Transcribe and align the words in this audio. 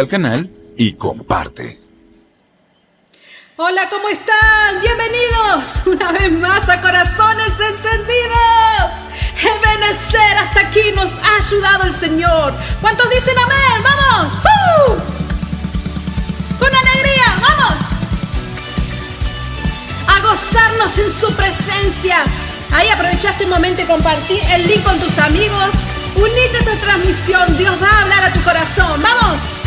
al 0.00 0.08
canal 0.08 0.50
y 0.76 0.94
comparte. 0.94 1.80
Hola, 3.56 3.88
¿cómo 3.90 4.08
están? 4.08 4.80
Bienvenidos 4.80 5.82
una 5.86 6.12
vez 6.12 6.32
más 6.32 6.68
a 6.68 6.80
Corazones 6.80 7.60
Encendidos. 7.60 8.90
Ebenecer, 9.42 10.38
hasta 10.38 10.60
aquí 10.60 10.92
nos 10.94 11.12
ha 11.12 11.36
ayudado 11.36 11.84
el 11.84 11.94
Señor. 11.94 12.54
¿Cuántos 12.80 13.10
dicen 13.10 13.36
amén? 13.38 13.82
¡Vamos! 13.82 14.32
¡Uh! 14.42 14.92
Con 16.58 16.74
alegría, 16.74 17.24
¡vamos! 17.40 17.76
A 20.08 20.20
gozarnos 20.20 20.98
en 20.98 21.10
su 21.10 21.32
presencia. 21.34 22.24
Ahí 22.72 22.88
aprovechaste 22.88 23.44
un 23.44 23.50
momento 23.50 23.82
y 23.82 23.84
compartí 23.84 24.40
el 24.54 24.66
link 24.66 24.82
con 24.84 24.98
tus 24.98 25.18
amigos. 25.18 25.74
Unite 26.16 26.56
a 26.56 26.60
esta 26.60 26.76
transmisión. 26.76 27.58
Dios 27.58 27.76
va 27.82 27.88
a 27.88 28.02
hablar 28.02 28.24
a 28.24 28.32
tu 28.32 28.40
corazón. 28.42 29.02
¡Vamos! 29.02 29.61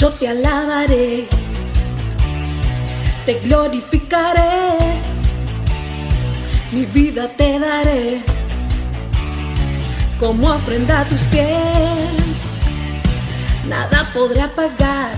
Yo 0.00 0.08
te 0.08 0.28
alabaré, 0.28 1.28
te 3.26 3.34
glorificaré, 3.40 4.78
mi 6.72 6.86
vida 6.86 7.28
te 7.36 7.58
daré 7.58 8.22
como 10.18 10.54
ofrenda 10.54 11.00
a 11.00 11.04
tus 11.04 11.24
pies. 11.24 12.46
Nada 13.68 14.08
podrá 14.14 14.44
apagar 14.46 15.10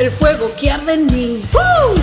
el 0.00 0.10
fuego 0.10 0.50
que 0.60 0.72
arde 0.72 0.94
en 0.94 1.06
mí. 1.06 1.40
¡Uh! 1.54 1.94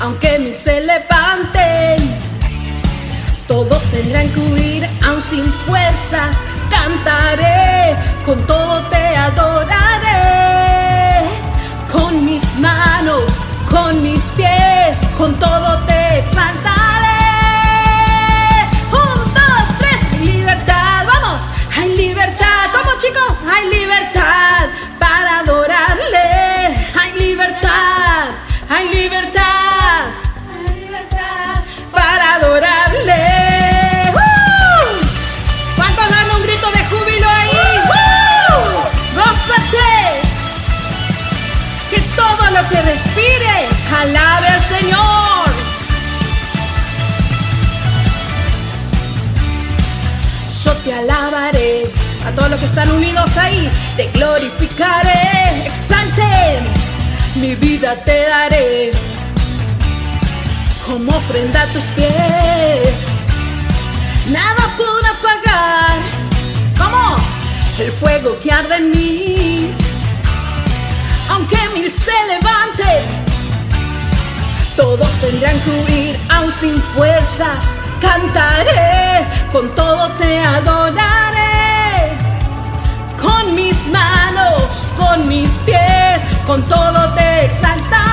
Aunque 0.00 0.38
mil 0.38 0.56
se 0.56 0.80
levanten, 0.80 1.98
todos 3.46 3.82
tendrán 3.90 4.30
que 4.30 4.40
huir, 4.40 4.88
aún 5.04 5.20
sin 5.20 5.44
fuerzas 5.66 6.38
cantaré, 6.68 7.96
con 8.24 8.38
todo 8.46 8.82
te 8.84 9.16
adoraré, 9.16 10.14
con 11.92 12.24
mis 12.24 12.44
manos, 12.58 13.22
con 13.70 14.02
mis 14.02 14.20
pies, 14.36 14.98
con 15.16 15.34
todo 15.36 15.78
te 15.86 16.18
exaltaré. 16.18 17.16
Un, 18.92 19.34
dos, 19.34 19.78
tres, 19.78 20.20
libertad, 20.20 21.06
vamos, 21.06 21.44
hay 21.76 21.96
libertad, 21.96 22.70
¿cómo 22.72 22.98
chicos? 22.98 23.35
Están 52.76 52.94
unidos 52.94 53.34
ahí. 53.38 53.70
Te 53.96 54.10
glorificaré, 54.10 55.66
exalten. 55.66 56.62
Mi 57.36 57.54
vida 57.54 57.94
te 58.04 58.28
daré 58.28 58.90
como 60.84 61.10
ofrenda 61.10 61.62
a 61.62 61.66
tus 61.68 61.84
pies. 61.96 62.98
Nada 64.28 64.62
podrá 64.76 65.10
apagar, 65.18 65.96
como 66.76 67.16
el 67.78 67.90
fuego 67.92 68.38
que 68.42 68.52
arde 68.52 68.76
en 68.76 68.90
mí. 68.90 69.70
Aunque 71.30 71.56
mil 71.74 71.90
se 71.90 72.12
levanten, 72.28 73.04
todos 74.76 75.14
tendrán 75.22 75.58
que 75.60 75.70
huir, 75.70 76.20
aún 76.28 76.52
sin 76.52 76.76
fuerzas. 76.94 77.74
Cantaré, 78.02 79.24
con 79.50 79.74
todo 79.74 80.10
te 80.18 80.40
adoraré. 80.40 81.25
Con 83.36 83.54
mis 83.54 83.88
manos, 83.88 84.92
con 84.96 85.28
mis 85.28 85.50
pies, 85.66 86.22
con 86.46 86.62
todo 86.62 87.12
te 87.14 87.44
exaltaré. 87.44 88.05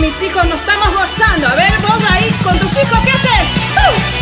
Mis 0.00 0.22
hijos 0.22 0.44
nos 0.46 0.58
estamos 0.60 0.94
gozando. 0.94 1.46
A 1.46 1.54
ver, 1.54 1.72
vos 1.82 2.02
ahí 2.10 2.30
con 2.42 2.58
tus 2.58 2.72
hijos, 2.72 2.98
¿qué 3.04 3.10
haces? 3.10 4.19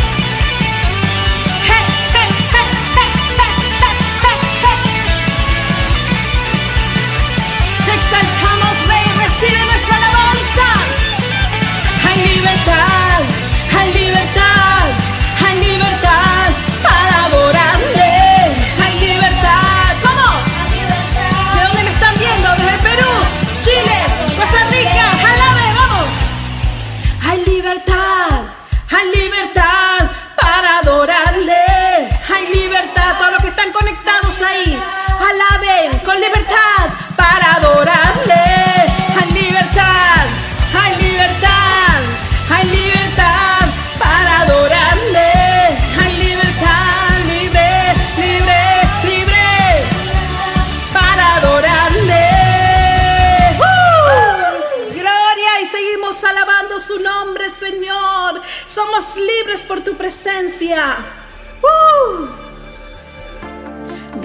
Presencia. 59.99 60.95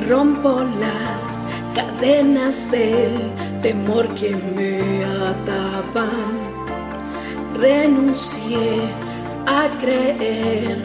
Rompo 0.08 0.62
las 0.78 1.48
cadenas 1.74 2.70
del 2.70 3.12
temor 3.60 4.06
que 4.14 4.36
me 4.56 5.04
ataban. 5.04 6.32
Renuncié 7.58 8.82
a 9.46 9.68
creer 9.80 10.78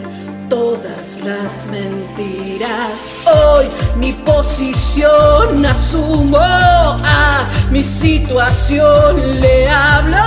todas 0.50 1.21
las 1.24 1.68
mentiras. 1.68 3.12
Hoy 3.25 3.68
mi 3.95 4.13
posición 4.13 5.65
asumo 5.68 6.39
a 6.39 7.45
mi 7.69 7.83
situación. 7.83 9.39
Le 9.39 9.69
hablo 9.69 10.18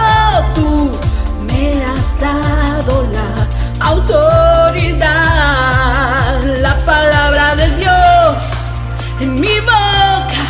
tú, 0.54 0.90
me 1.48 1.84
has 1.84 2.20
dado 2.20 3.02
la 3.12 3.51
autoridad. 3.84 5.12
La 6.60 6.76
palabra 6.84 7.54
de 7.56 7.68
Dios 7.76 8.42
en 9.20 9.40
mi 9.40 9.60
boca 9.60 10.44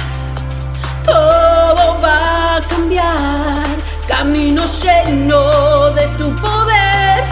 todo 1.05 2.01
va 2.01 2.57
a 2.57 2.61
cambiar. 2.69 3.67
Camino 4.07 4.65
lleno 4.65 5.91
de 5.91 6.07
tu 6.19 6.35
poder. 6.37 7.25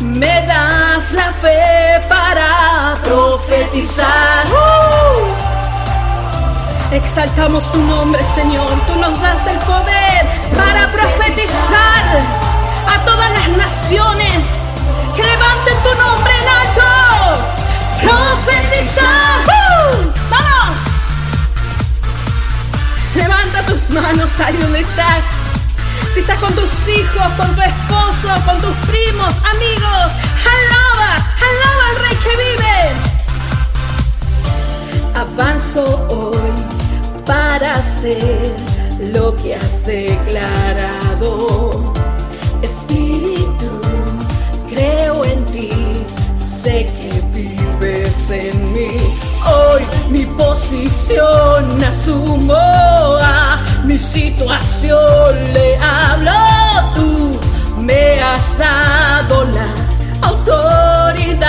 Me 0.00 0.46
das 0.46 1.12
la 1.12 1.32
fe 1.32 2.00
para 2.08 2.98
profetizar. 3.04 4.46
¡Uh! 4.48 5.32
Exaltamos 6.94 7.70
tu 7.72 7.78
nombre, 7.78 8.22
Señor. 8.24 8.68
Tú 8.86 8.94
nos 9.00 9.20
das 9.22 9.46
el 9.46 9.58
poder 9.60 10.26
para 10.56 10.92
profetizar 10.92 12.04
a 12.86 13.04
todas 13.06 13.30
las 13.30 13.48
naciones. 13.56 14.61
Que 15.14 15.22
levanten 15.22 15.76
tu 15.82 15.94
nombre 16.00 16.32
en 16.40 16.48
alto. 16.48 16.88
Profetizar. 18.00 19.44
¡Vamos! 20.30 20.78
Levanta 23.14 23.66
tus 23.66 23.90
manos 23.90 24.40
ahí 24.40 24.56
donde 24.56 24.80
estás. 24.80 25.22
Si 26.14 26.20
estás 26.20 26.38
con 26.38 26.54
tus 26.54 26.88
hijos, 26.88 27.26
con 27.36 27.54
tu 27.54 27.60
esposo, 27.62 28.28
con 28.44 28.58
tus 28.60 28.74
primos, 28.86 29.34
amigos, 29.54 30.12
alaba, 30.54 31.10
alaba 31.48 31.84
al 31.90 31.96
Rey 32.02 32.16
que 32.16 32.36
vive. 32.44 32.76
Avanzo 35.14 35.84
hoy 36.08 36.52
para 37.24 37.76
hacer 37.76 38.56
lo 39.12 39.36
que 39.36 39.54
has 39.54 39.84
declarado. 39.86 41.92
Espíritu, 42.62 43.80
creo 44.72 45.24
en 45.24 45.44
ti, 45.44 45.70
sé 46.36 46.86
que 46.86 47.22
vives 47.32 48.30
en 48.30 48.72
mí. 48.72 48.90
Hoy 49.44 49.82
mi 50.10 50.24
posición 50.26 51.82
asumo 51.82 52.54
a 52.54 53.58
mi 53.84 53.98
situación, 53.98 55.52
le 55.52 55.76
hablo. 55.78 56.32
Tú, 56.94 57.38
me 57.78 58.20
has 58.20 58.56
dado 58.58 59.44
la 59.44 59.68
autoridad, 60.28 61.46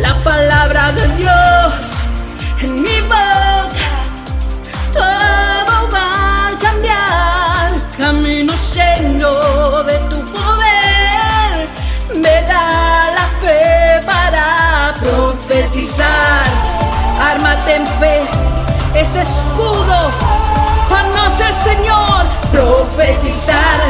la 0.00 0.14
palabra 0.24 0.92
de 0.92 1.08
Dios 1.16 1.41
profetizar. 15.92 16.46
Ármate 17.20 17.76
en 17.76 17.86
fe, 17.98 18.22
ese 18.94 19.22
escudo. 19.22 20.10
Conoce 20.88 21.44
al 21.44 21.54
Señor, 21.54 22.26
profetizar. 22.50 23.80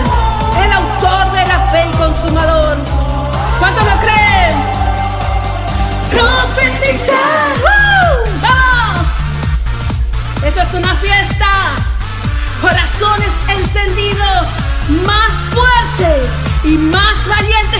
El 0.62 0.72
autor 0.72 1.32
de 1.32 1.46
la 1.46 1.58
fe 1.70 1.86
y 1.92 1.96
consumador. 1.96 2.76
¿Cuántos 3.58 3.84
lo 3.84 3.96
creen? 4.00 4.54
Profetizar. 6.10 7.52
Esto 10.44 10.60
es 10.60 10.74
una 10.74 10.94
fiesta. 10.96 11.46
Corazones 12.60 13.34
encendidos, 13.48 14.48
más 15.06 15.32
fuertes 15.52 16.28
y 16.64 16.76
más 16.78 17.28
valientes 17.28 17.71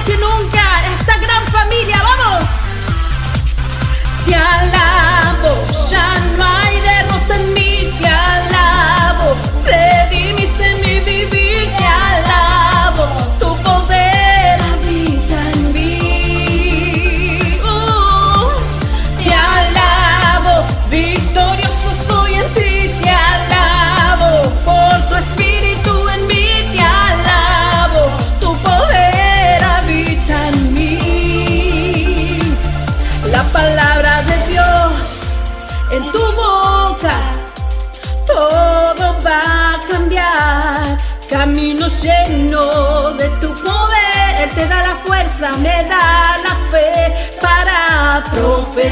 ¡Uh! 48.85 48.89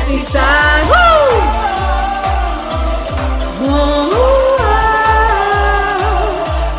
Oh. 3.67 4.11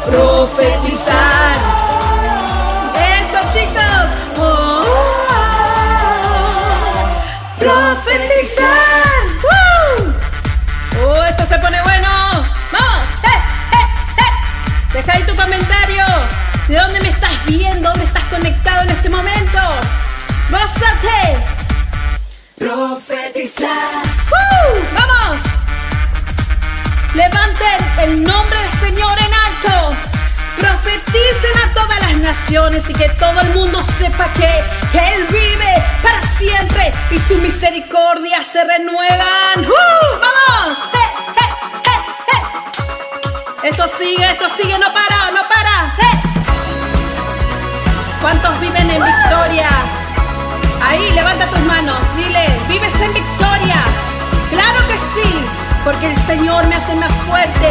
profetizar. 0.05 1.55
Eso 2.95 3.39
chicos. 3.51 4.07
Profetizar. 7.59 8.69
¡Woo! 9.43 10.13
Oh, 11.05 11.23
esto 11.25 11.45
se 11.45 11.59
pone 11.59 11.81
bueno. 11.81 12.07
Vamos. 12.71 13.07
¡Eh, 13.23 13.39
eh, 13.73 13.87
eh! 14.19 14.93
Deja 14.93 15.11
ahí 15.13 15.23
tu 15.23 15.35
comentario. 15.35 16.05
¿De 16.69 16.77
dónde 16.77 17.01
me 17.01 17.09
estás 17.09 17.45
viendo? 17.45 17.89
¿Dónde 17.89 18.05
estás 18.05 18.23
conectado 18.25 18.83
en 18.83 18.89
este 18.91 19.09
momento? 19.09 19.59
¡Gózate! 20.49 21.50
Profetizar. 22.61 24.05
¡Woo! 24.29 24.85
¡Vamos! 24.93 25.39
Levanten 27.15 27.79
el 28.03 28.23
nombre 28.23 28.59
del 28.59 28.71
Señor 28.71 29.17
en 29.17 29.33
alto. 29.33 29.95
Profeticen 30.59 31.57
a 31.57 31.73
todas 31.73 31.99
las 32.01 32.17
naciones 32.17 32.87
y 32.87 32.93
que 32.93 33.09
todo 33.09 33.41
el 33.41 33.49
mundo 33.55 33.83
sepa 33.83 34.31
que, 34.35 34.63
que 34.91 35.15
Él 35.15 35.25
vive 35.31 35.83
para 36.03 36.21
siempre 36.21 36.93
y 37.09 37.17
su 37.17 37.35
misericordia 37.39 38.43
se 38.43 38.63
renuevan. 38.63 39.57
¡Uh! 39.57 40.19
¡Vamos! 40.21 40.77
¡Eh, 40.93 40.97
eh, 41.37 41.49
eh! 43.63 43.69
Esto 43.69 43.87
sigue, 43.87 44.33
esto 44.33 44.47
sigue, 44.55 44.77
no 44.77 44.93
para, 44.93 45.31
no 45.31 45.41
para. 45.49 45.95
¿Cuántos 48.21 48.59
viven 48.61 48.87
en 48.87 49.03
victoria? 49.03 50.00
Porque 55.83 56.07
el 56.11 56.17
Señor 56.17 56.67
me 56.67 56.75
hace 56.75 56.95
más 56.95 57.13
fuerte. 57.23 57.69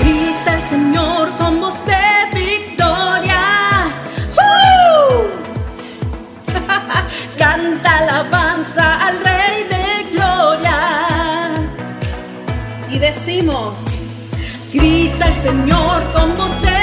Grita 0.00 0.54
el 0.54 0.62
Señor 0.62 1.36
con 1.36 1.60
voz 1.60 1.84
de 1.84 1.94
victoria. 2.34 3.92
¡Uh! 4.36 5.26
Canta 7.38 7.98
alabanza 7.98 9.06
al 9.06 9.20
Rey 9.24 9.64
de 9.74 10.10
Gloria. 10.12 10.78
Y 12.90 12.98
decimos, 12.98 13.84
grita 14.72 15.26
el 15.26 15.34
Señor 15.34 16.12
con 16.14 16.36
voz 16.36 16.60
de 16.62 16.77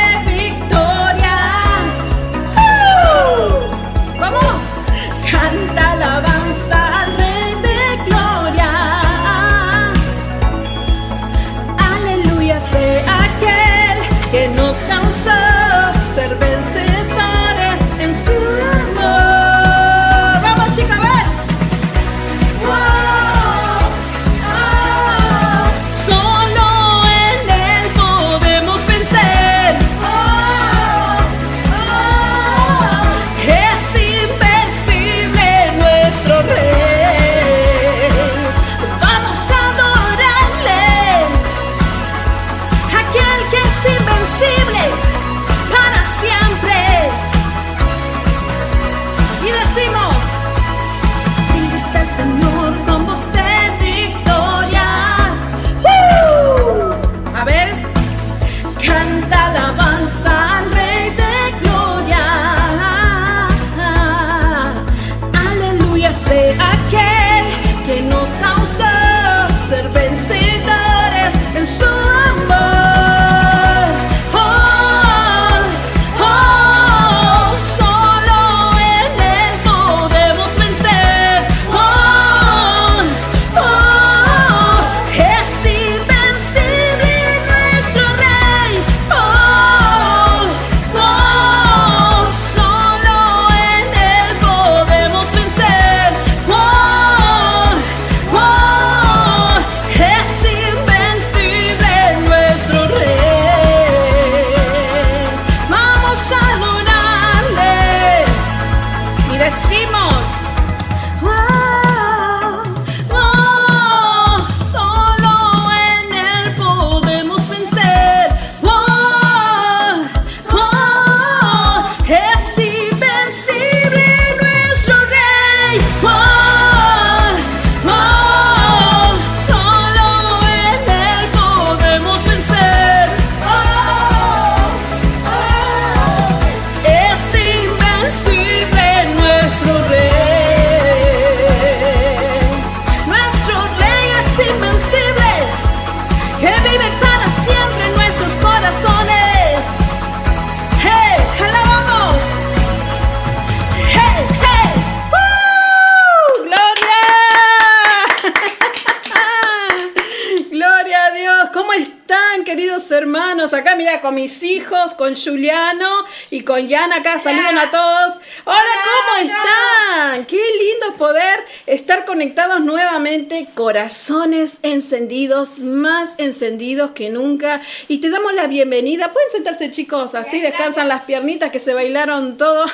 con 166.55 166.69
Jan 166.69 166.93
acá. 166.93 167.19
Saluden 167.19 167.57
a 167.57 167.69
todos. 167.69 168.13
Hola, 168.45 168.61
¿cómo 168.85 169.29
están? 169.29 170.25
Qué 170.25 170.37
lindo 170.37 170.97
poder 170.97 171.43
estar 171.65 172.05
conectados 172.05 172.61
nuevamente. 172.61 173.47
Corazones 173.53 174.59
encendidos, 174.61 175.59
más 175.59 176.15
encendidos 176.17 176.91
que 176.91 177.09
nunca. 177.09 177.59
Y 177.89 177.97
te 177.97 178.09
damos 178.09 178.33
la 178.35 178.47
bienvenida. 178.47 179.11
Pueden 179.11 179.31
sentarse, 179.31 179.69
chicos, 179.69 180.15
así 180.15 180.39
descansan 180.39 180.87
las 180.87 181.01
piernitas 181.01 181.51
que 181.51 181.59
se 181.59 181.73
bailaron 181.73 182.37
todo. 182.37 182.65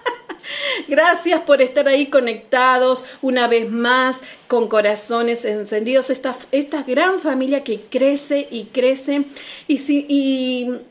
Gracias 0.86 1.40
por 1.40 1.62
estar 1.62 1.88
ahí 1.88 2.08
conectados 2.08 3.06
una 3.22 3.48
vez 3.48 3.70
más 3.70 4.20
con 4.48 4.68
corazones 4.68 5.46
encendidos. 5.46 6.10
Esta, 6.10 6.36
esta 6.50 6.82
gran 6.82 7.20
familia 7.20 7.64
que 7.64 7.80
crece 7.80 8.48
y 8.50 8.64
crece 8.64 9.22
y, 9.66 9.80
y 9.88 10.82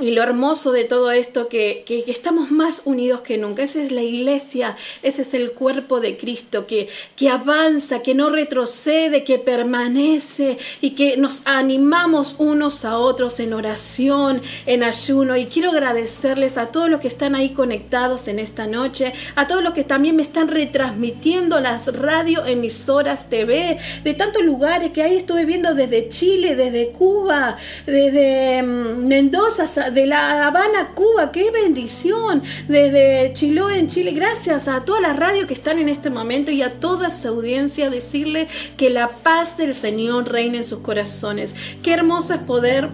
y 0.00 0.10
lo 0.10 0.22
hermoso 0.22 0.72
de 0.72 0.84
todo 0.84 1.12
esto, 1.12 1.48
que, 1.48 1.84
que, 1.86 2.04
estamos 2.08 2.50
más 2.50 2.82
unidos 2.84 3.20
que 3.20 3.38
nunca. 3.38 3.62
Esa 3.62 3.80
es 3.80 3.92
la 3.92 4.02
iglesia, 4.02 4.76
ese 5.02 5.22
es 5.22 5.34
el 5.34 5.52
cuerpo 5.52 6.00
de 6.00 6.16
Cristo, 6.16 6.66
que, 6.66 6.88
que 7.16 7.28
avanza, 7.28 8.00
que 8.02 8.14
no 8.14 8.30
retrocede, 8.30 9.22
que 9.22 9.38
permanece 9.38 10.58
y 10.80 10.90
que 10.90 11.16
nos 11.16 11.42
animamos 11.44 12.36
unos 12.38 12.84
a 12.84 12.98
otros 12.98 13.38
en 13.38 13.52
oración, 13.52 14.42
en 14.66 14.82
ayuno. 14.82 15.36
Y 15.36 15.46
quiero 15.46 15.70
agradecerles 15.70 16.58
a 16.58 16.66
todos 16.66 16.90
los 16.90 17.00
que 17.00 17.08
están 17.08 17.36
ahí 17.36 17.50
conectados 17.50 18.26
en 18.26 18.40
esta 18.40 18.66
noche, 18.66 19.12
a 19.36 19.46
todos 19.46 19.62
los 19.62 19.74
que 19.74 19.84
también 19.84 20.16
me 20.16 20.22
están 20.22 20.48
retransmitiendo 20.48 21.60
las 21.60 21.96
radioemisoras 21.96 23.30
TV 23.30 23.78
de 24.02 24.14
tantos 24.14 24.42
lugares 24.42 24.90
que 24.92 25.02
ahí 25.02 25.16
estuve 25.16 25.44
viendo 25.44 25.74
desde 25.74 26.08
Chile, 26.08 26.56
desde 26.56 26.88
Cuba, 26.88 27.56
desde 27.86 28.62
mm, 28.62 29.06
Mendoza, 29.06 29.66
de 29.92 30.06
La 30.06 30.46
Habana, 30.46 30.88
Cuba, 30.94 31.32
qué 31.32 31.50
bendición, 31.50 32.42
desde 32.68 33.32
Chiloé 33.34 33.78
en 33.78 33.88
Chile, 33.88 34.12
gracias 34.12 34.68
a 34.68 34.84
todas 34.84 35.02
las 35.02 35.16
radios 35.16 35.46
que 35.46 35.54
están 35.54 35.78
en 35.78 35.88
este 35.88 36.10
momento 36.10 36.50
y 36.50 36.62
a 36.62 36.80
toda 36.80 37.10
su 37.10 37.28
audiencia, 37.28 37.90
decirle 37.90 38.48
que 38.76 38.90
la 38.90 39.08
paz 39.08 39.56
del 39.56 39.74
Señor 39.74 40.30
reine 40.30 40.58
en 40.58 40.64
sus 40.64 40.80
corazones. 40.80 41.54
Qué 41.82 41.92
hermoso 41.92 42.34
es 42.34 42.40
poder 42.40 42.88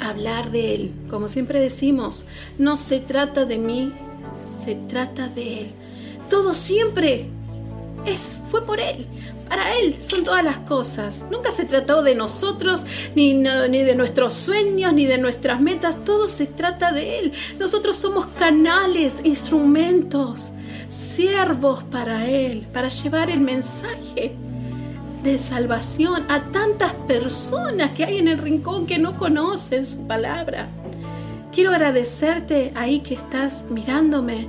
hablar 0.00 0.50
de 0.50 0.74
Él. 0.74 0.92
Como 1.08 1.28
siempre 1.28 1.60
decimos, 1.60 2.26
no 2.58 2.78
se 2.78 3.00
trata 3.00 3.44
de 3.44 3.58
mí, 3.58 3.92
se 4.64 4.74
trata 4.74 5.28
de 5.28 5.60
Él. 5.60 5.70
Todo 6.28 6.54
siempre 6.54 7.28
es, 8.06 8.38
fue 8.50 8.64
por 8.64 8.80
Él. 8.80 9.06
Para 9.50 9.74
Él 9.74 9.96
son 10.00 10.22
todas 10.22 10.44
las 10.44 10.58
cosas. 10.58 11.24
Nunca 11.28 11.50
se 11.50 11.64
trató 11.64 12.04
de 12.04 12.14
nosotros, 12.14 12.86
ni, 13.16 13.34
ni 13.34 13.82
de 13.82 13.96
nuestros 13.96 14.32
sueños, 14.34 14.92
ni 14.92 15.06
de 15.06 15.18
nuestras 15.18 15.60
metas. 15.60 16.04
Todo 16.04 16.28
se 16.28 16.46
trata 16.46 16.92
de 16.92 17.18
Él. 17.18 17.32
Nosotros 17.58 17.96
somos 17.96 18.26
canales, 18.38 19.20
instrumentos, 19.24 20.50
siervos 20.88 21.82
para 21.82 22.30
Él, 22.30 22.64
para 22.72 22.90
llevar 22.90 23.28
el 23.28 23.40
mensaje 23.40 24.36
de 25.24 25.38
salvación 25.38 26.26
a 26.28 26.44
tantas 26.44 26.92
personas 27.08 27.90
que 27.90 28.04
hay 28.04 28.18
en 28.18 28.28
el 28.28 28.38
rincón 28.38 28.86
que 28.86 29.00
no 29.00 29.18
conocen 29.18 29.84
su 29.84 30.06
palabra. 30.06 30.68
Quiero 31.52 31.70
agradecerte 31.70 32.70
ahí 32.76 33.00
que 33.00 33.14
estás 33.14 33.64
mirándome, 33.68 34.46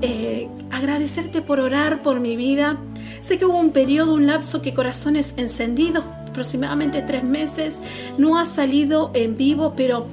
eh, 0.00 0.48
agradecerte 0.70 1.42
por 1.42 1.60
orar 1.60 2.02
por 2.02 2.20
mi 2.20 2.36
vida 2.36 2.78
Sé 3.20 3.38
que 3.38 3.44
hubo 3.44 3.58
un 3.58 3.72
periodo, 3.72 4.14
un 4.14 4.26
lapso 4.26 4.62
que 4.62 4.72
Corazones 4.72 5.34
Encendidos, 5.36 6.04
aproximadamente 6.28 7.02
tres 7.02 7.22
meses, 7.22 7.78
no 8.16 8.38
ha 8.38 8.44
salido 8.44 9.10
en 9.14 9.36
vivo, 9.36 9.74
pero 9.76 10.06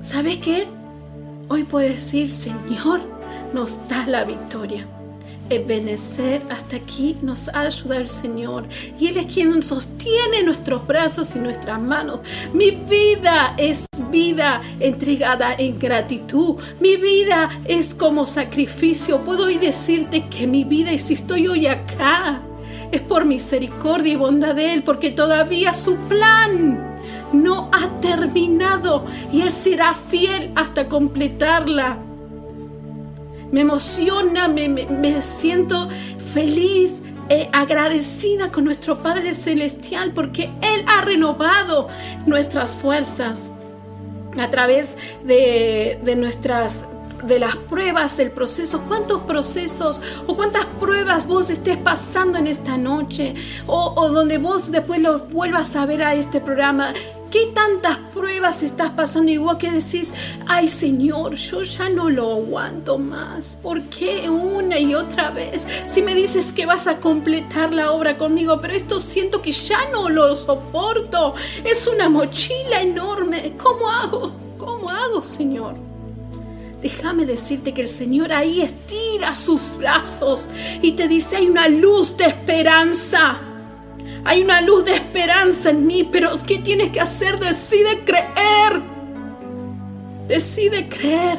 ¿sabes 0.00 0.38
qué? 0.38 0.66
Hoy 1.48 1.64
puedo 1.64 1.86
decir, 1.88 2.30
Señor, 2.30 3.00
nos 3.52 3.86
da 3.88 4.06
la 4.06 4.24
victoria. 4.24 4.86
Ebenecer 5.50 6.42
hasta 6.50 6.76
aquí 6.76 7.16
nos 7.22 7.48
ha 7.48 7.60
ayudado 7.60 8.00
el 8.00 8.08
Señor 8.08 8.64
y 8.98 9.08
Él 9.08 9.16
es 9.18 9.32
quien 9.32 9.62
sostiene 9.62 10.42
nuestros 10.44 10.86
brazos 10.86 11.34
y 11.36 11.38
nuestras 11.38 11.80
manos. 11.80 12.20
Mi 12.52 12.70
vida 12.70 13.54
es 13.56 13.86
vida 14.10 14.62
entregada 14.80 15.54
en 15.56 15.78
gratitud. 15.78 16.56
Mi 16.80 16.96
vida 16.96 17.50
es 17.66 17.94
como 17.94 18.26
sacrificio. 18.26 19.20
Puedo 19.20 19.44
hoy 19.44 19.58
decirte 19.58 20.26
que 20.28 20.46
mi 20.46 20.64
vida, 20.64 20.92
y 20.92 20.98
si 20.98 21.14
estoy 21.14 21.46
hoy 21.46 21.66
acá, 21.66 22.40
es 22.92 23.00
por 23.02 23.24
misericordia 23.24 24.12
y 24.12 24.16
bondad 24.16 24.54
de 24.54 24.74
Él, 24.74 24.82
porque 24.82 25.10
todavía 25.10 25.74
su 25.74 25.96
plan 26.08 27.00
no 27.32 27.68
ha 27.72 28.00
terminado 28.00 29.04
y 29.32 29.42
Él 29.42 29.52
será 29.52 29.92
fiel 29.94 30.50
hasta 30.54 30.88
completarla 30.88 31.98
me 33.52 33.60
emociona, 33.60 34.48
me, 34.48 35.22
siento 35.22 35.88
feliz, 36.32 37.02
eh, 37.28 37.48
agradecida 37.52 38.50
con 38.50 38.64
nuestro 38.64 39.02
Padre 39.02 39.34
Celestial 39.34 40.12
porque 40.12 40.50
Él 40.62 40.84
ha 40.86 41.02
renovado 41.02 41.88
nuestras 42.24 42.76
fuerzas 42.76 43.50
a 44.38 44.50
través 44.50 44.94
de, 45.24 45.98
nuestras 46.16 46.84
de 47.24 47.38
las 47.38 47.56
pruebas, 47.56 48.16
del 48.16 48.30
proceso, 48.30 48.82
cuántos 48.86 49.22
procesos 49.22 50.02
o 50.26 50.36
cuántas 50.36 50.66
pruebas 50.78 51.26
vos 51.26 51.50
estés 51.50 51.78
pasando 51.78 52.38
en 52.38 52.46
esta 52.46 52.76
noche 52.76 53.34
o, 53.66 53.94
o 53.96 54.08
donde 54.10 54.38
vos 54.38 54.70
después 54.70 55.00
lo 55.00 55.20
vuelvas 55.20 55.74
a 55.74 55.86
ver 55.86 56.02
a 56.02 56.14
este 56.14 56.40
programa 56.40 56.92
¿Qué 57.30 57.50
tantas 57.52 57.98
pruebas 58.14 58.62
estás 58.62 58.90
pasando 58.92 59.32
igual 59.32 59.58
que 59.58 59.72
decís, 59.72 60.14
ay 60.46 60.68
Señor, 60.68 61.34
yo 61.34 61.62
ya 61.62 61.88
no 61.88 62.08
lo 62.08 62.34
aguanto 62.34 62.98
más? 62.98 63.58
¿Por 63.60 63.82
qué 63.82 64.30
una 64.30 64.78
y 64.78 64.94
otra 64.94 65.30
vez? 65.30 65.66
Si 65.86 66.02
me 66.02 66.14
dices 66.14 66.52
que 66.52 66.66
vas 66.66 66.86
a 66.86 66.98
completar 66.98 67.72
la 67.72 67.90
obra 67.90 68.16
conmigo, 68.16 68.60
pero 68.60 68.74
esto 68.74 69.00
siento 69.00 69.42
que 69.42 69.50
ya 69.50 69.90
no 69.90 70.08
lo 70.08 70.36
soporto. 70.36 71.34
Es 71.64 71.88
una 71.88 72.08
mochila 72.08 72.80
enorme. 72.80 73.54
¿Cómo 73.60 73.90
hago? 73.90 74.32
¿Cómo 74.56 74.88
hago, 74.88 75.22
Señor? 75.22 75.74
Déjame 76.80 77.26
decirte 77.26 77.74
que 77.74 77.82
el 77.82 77.88
Señor 77.88 78.32
ahí 78.32 78.62
estira 78.62 79.34
sus 79.34 79.76
brazos 79.76 80.48
y 80.80 80.92
te 80.92 81.08
dice, 81.08 81.36
hay 81.36 81.48
una 81.48 81.66
luz 81.66 82.16
de 82.16 82.26
esperanza. 82.26 83.40
Hay 84.26 84.42
una 84.42 84.60
luz 84.60 84.84
de 84.84 84.96
esperanza 84.96 85.70
en 85.70 85.86
mí, 85.86 86.02
pero 86.02 86.36
¿qué 86.44 86.58
tienes 86.58 86.90
que 86.90 87.00
hacer? 87.00 87.38
Decide 87.38 88.00
creer. 88.04 88.82
Decide 90.26 90.88
creer. 90.88 91.38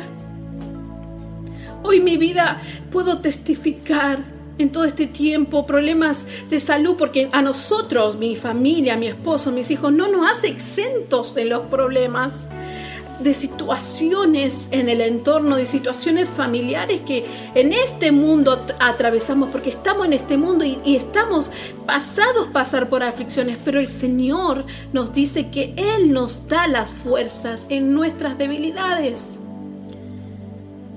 Hoy 1.83 1.99
mi 1.99 2.15
vida 2.15 2.61
puedo 2.89 3.17
testificar 3.17 4.19
en 4.57 4.71
todo 4.71 4.85
este 4.85 5.05
tiempo 5.05 5.65
problemas 5.65 6.25
de 6.49 6.61
salud, 6.61 6.95
porque 6.97 7.27
a 7.33 7.41
nosotros, 7.41 8.15
mi 8.15 8.37
familia, 8.37 8.95
mi 8.95 9.07
esposo, 9.07 9.51
mis 9.51 9.69
hijos, 9.69 9.91
no 9.91 10.07
nos 10.07 10.31
hace 10.31 10.47
exentos 10.47 11.35
de 11.35 11.43
los 11.43 11.63
problemas 11.63 12.45
de 13.19 13.33
situaciones 13.33 14.67
en 14.71 14.89
el 14.89 15.01
entorno, 15.01 15.55
de 15.55 15.65
situaciones 15.65 16.29
familiares 16.29 17.01
que 17.01 17.25
en 17.55 17.73
este 17.73 18.11
mundo 18.11 18.65
atravesamos, 18.79 19.49
porque 19.49 19.69
estamos 19.69 20.05
en 20.05 20.13
este 20.13 20.37
mundo 20.37 20.65
y, 20.65 20.95
estamos 20.95 21.51
pasados 21.85 22.47
pasar 22.47 22.89
por 22.89 23.03
aflicciones, 23.03 23.57
pero 23.63 23.79
el 23.79 23.87
Señor 23.87 24.65
nos 24.93 25.13
dice 25.13 25.49
que 25.49 25.73
Él 25.77 26.11
nos 26.11 26.47
da 26.47 26.67
las 26.67 26.91
fuerzas 26.91 27.67
en 27.69 27.93
nuestras 27.93 28.37
debilidades 28.37 29.39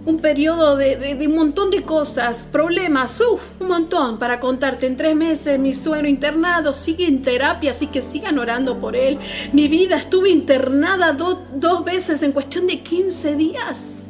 un 0.07 0.19
periodo 0.19 0.76
de, 0.76 1.16
un 1.26 1.35
montón 1.35 1.71
de 1.71 1.83
cosas, 1.83 2.49
problemas, 2.50 3.21
uff, 3.21 3.42
un 3.61 3.69
montón 3.69 4.19
para 4.19 4.40
contarte. 4.40 4.87
En 4.87 4.97
tres 4.97 5.14
meses 5.14 5.59
mi 5.59 5.75
suegro 5.75 6.09
internado 6.09 6.73
sigue 6.75 7.07
en 7.07 7.23
terapia, 7.23 7.73
así 7.73 7.87
que 7.87 8.00
sigan 8.00 8.38
orando 8.38 8.78
por 8.78 8.97
él. 8.97 9.19
Mi 9.52 9.69
vida 9.69 9.97
estuve 9.97 10.30
internada 10.30 11.12
dos 11.12 11.85
veces 11.85 12.23
en 12.23 12.33
cuestión 12.33 12.66
de 12.66 12.80
15 12.80 13.37
días. 13.37 14.07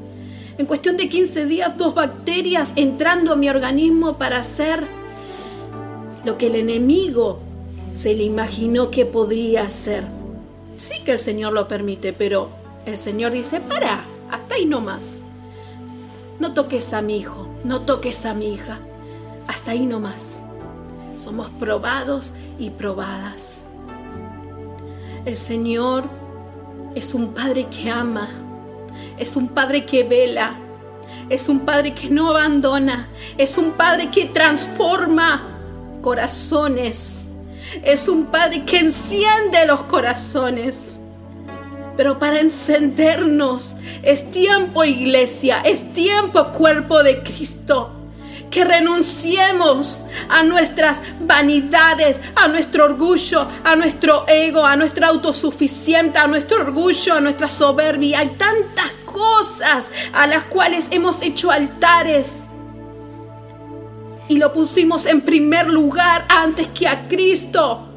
En 0.59 0.67
cuestión 0.67 0.97
de 0.97 1.09
15 1.09 1.47
días, 1.47 1.77
dos 1.77 1.95
bacterias 1.95 2.73
entrando 2.77 3.33
a 3.33 3.37
mi 3.37 3.49
organismo 3.49 4.19
para 4.19 4.39
hacer 4.39 4.85
lo 6.25 6.37
que 6.37 6.49
el 6.49 6.57
enemigo 6.57 7.41
se 7.95 8.15
le 8.15 8.25
imaginó 8.25 8.91
que 8.91 9.07
podría 9.07 9.63
hacer. 9.63 10.05
Sí 10.77 11.03
que 11.05 11.13
el 11.13 11.19
Señor 11.19 11.53
lo 11.53 11.67
permite, 11.67 12.13
pero 12.13 12.51
el 12.87 12.97
Señor 12.97 13.33
dice, 13.33 13.61
para, 13.61 14.05
hasta 14.31 14.55
ahí 14.55 14.67
no 14.67 14.81
más 14.81 15.17
no 16.41 16.55
toques 16.55 16.95
a 16.95 17.03
mi 17.03 17.19
hijo, 17.19 17.47
no 17.65 17.83
toques 17.83 18.25
a 18.25 18.33
mi 18.33 18.55
hija. 18.55 18.79
Hasta 19.47 19.73
ahí 19.73 19.85
nomás. 19.85 20.41
Somos 21.23 21.51
probados 21.51 22.33
y 22.59 22.71
probadas. 22.71 23.63
El 25.27 25.37
Señor 25.37 26.05
es 26.95 27.13
un 27.13 27.35
Padre 27.35 27.67
que 27.67 27.91
ama, 27.91 28.31
es 29.19 29.37
un 29.37 29.49
Padre 29.49 29.85
que 29.85 30.03
vela, 30.03 30.55
es 31.29 31.51
un 31.51 31.61
Padre 31.61 31.93
que 31.93 32.09
no 32.09 32.31
abandona, 32.31 33.09
es 33.37 33.59
un 33.59 33.73
Padre 33.73 34.11
que 34.11 34.25
transforma 34.25 35.43
corazones, 36.01 37.27
es 37.85 38.09
un 38.09 38.27
Padre 38.27 38.65
que 38.65 38.79
enciende 38.79 39.67
los 39.67 39.83
corazones. 39.83 41.00
Pero 42.01 42.19
para 42.19 42.41
encendernos. 42.41 43.77
Es 44.03 44.31
tiempo, 44.31 44.87
iglesia, 44.87 45.61
es 45.63 45.93
tiempo, 45.93 46.47
cuerpo 46.47 47.03
de 47.03 47.23
Cristo 47.23 47.91
que 48.51 48.65
renunciemos 48.65 50.05
a 50.31 50.43
nuestras 50.43 51.03
vanidades, 51.21 52.19
a 52.37 52.49
nuestro 52.49 52.87
orgullo, 52.87 53.47
a 53.65 53.77
nuestro 53.77 54.27
ego, 54.27 54.65
a 54.65 54.77
nuestra 54.77 55.09
autosuficiencia, 55.09 56.23
a 56.23 56.27
nuestro 56.27 56.63
orgullo, 56.63 57.17
a 57.17 57.21
nuestra 57.21 57.51
soberbia. 57.51 58.21
Hay 58.21 58.29
tantas 58.29 58.93
cosas 59.05 59.93
a 60.15 60.27
las 60.27 60.45
cuales 60.45 60.87
hemos 60.93 61.21
hecho 61.21 61.51
altares 61.51 62.45
y 64.27 64.39
lo 64.39 64.55
pusimos 64.55 65.05
en 65.05 65.21
primer 65.21 65.67
lugar 65.67 66.25
antes 66.31 66.67
que 66.69 66.89
a 66.89 67.07
Cristo. 67.09 67.90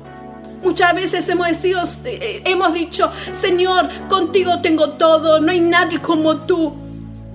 Muchas 0.63 0.95
veces 0.95 1.28
hemos, 1.28 1.63
eh, 1.63 2.41
hemos 2.45 2.73
dicho, 2.73 3.12
Señor, 3.32 3.89
contigo 4.08 4.62
tengo 4.62 4.91
todo, 4.91 5.39
no 5.41 5.52
hay 5.52 5.60
nadie 5.60 5.99
como 5.99 6.38
tú. 6.38 6.73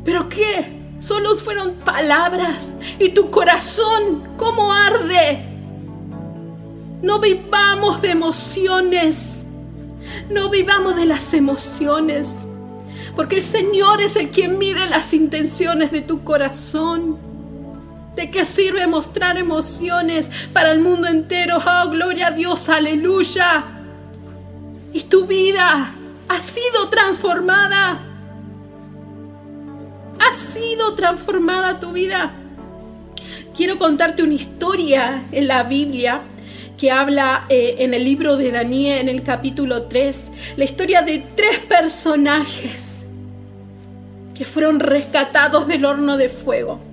¿Pero 0.05 0.29
qué? 0.29 0.79
Solo 1.01 1.37
fueron 1.37 1.75
palabras. 1.75 2.77
¿Y 2.99 3.11
tu 3.11 3.31
corazón 3.31 4.23
cómo 4.37 4.73
arde? 4.73 5.45
No 7.03 7.21
vivamos 7.21 8.01
de 8.01 8.11
emociones. 8.11 9.41
No 10.31 10.49
vivamos 10.49 10.97
de 10.97 11.05
las 11.05 11.35
emociones. 11.35 12.37
Porque 13.15 13.37
el 13.37 13.45
Señor 13.45 14.01
es 14.01 14.17
el 14.17 14.31
quien 14.31 14.59
mide 14.59 14.89
las 14.89 15.13
intenciones 15.13 15.93
de 15.93 16.01
tu 16.01 16.25
corazón. 16.25 17.28
¿De 18.19 18.33
qué 18.33 18.45
sirve 18.45 18.85
mostrar 18.89 19.39
emociones 19.39 20.29
para 20.53 20.73
el 20.73 20.81
mundo 20.81 21.07
entero? 21.07 21.59
Oh, 21.65 21.89
gloria 21.89 22.27
a 22.27 22.31
Dios, 22.33 22.69
aleluya. 22.69 23.63
Y 24.93 25.03
tu 25.03 25.25
vida 25.25 25.95
ha 26.29 26.41
sido 26.41 26.89
transformada 26.91 28.01
ha 30.19 30.35
sido 30.35 30.97
transformada 30.97 31.79
tu 31.79 31.93
vida. 31.93 32.33
Quiero 33.57 33.79
contarte 33.79 34.25
una 34.25 34.35
historia 34.35 35.23
en 35.31 35.47
la 35.47 35.63
Biblia 35.63 36.23
que 36.77 36.91
habla 36.91 37.47
eh, 37.49 37.77
en 37.79 37.95
el 37.95 38.03
libro 38.03 38.37
de 38.37 38.51
Daniel, 38.51 39.03
en 39.03 39.09
el 39.11 39.23
capítulo 39.23 39.85
3, 39.85 40.33
la 40.57 40.65
historia 40.65 41.03
de 41.03 41.25
tres 41.37 41.61
personajes 41.61 43.07
que 44.35 44.45
fueron 44.45 44.81
rescatados 44.81 45.69
del 45.69 45.85
horno 45.85 46.17
de 46.17 46.29
fuego. 46.29 46.88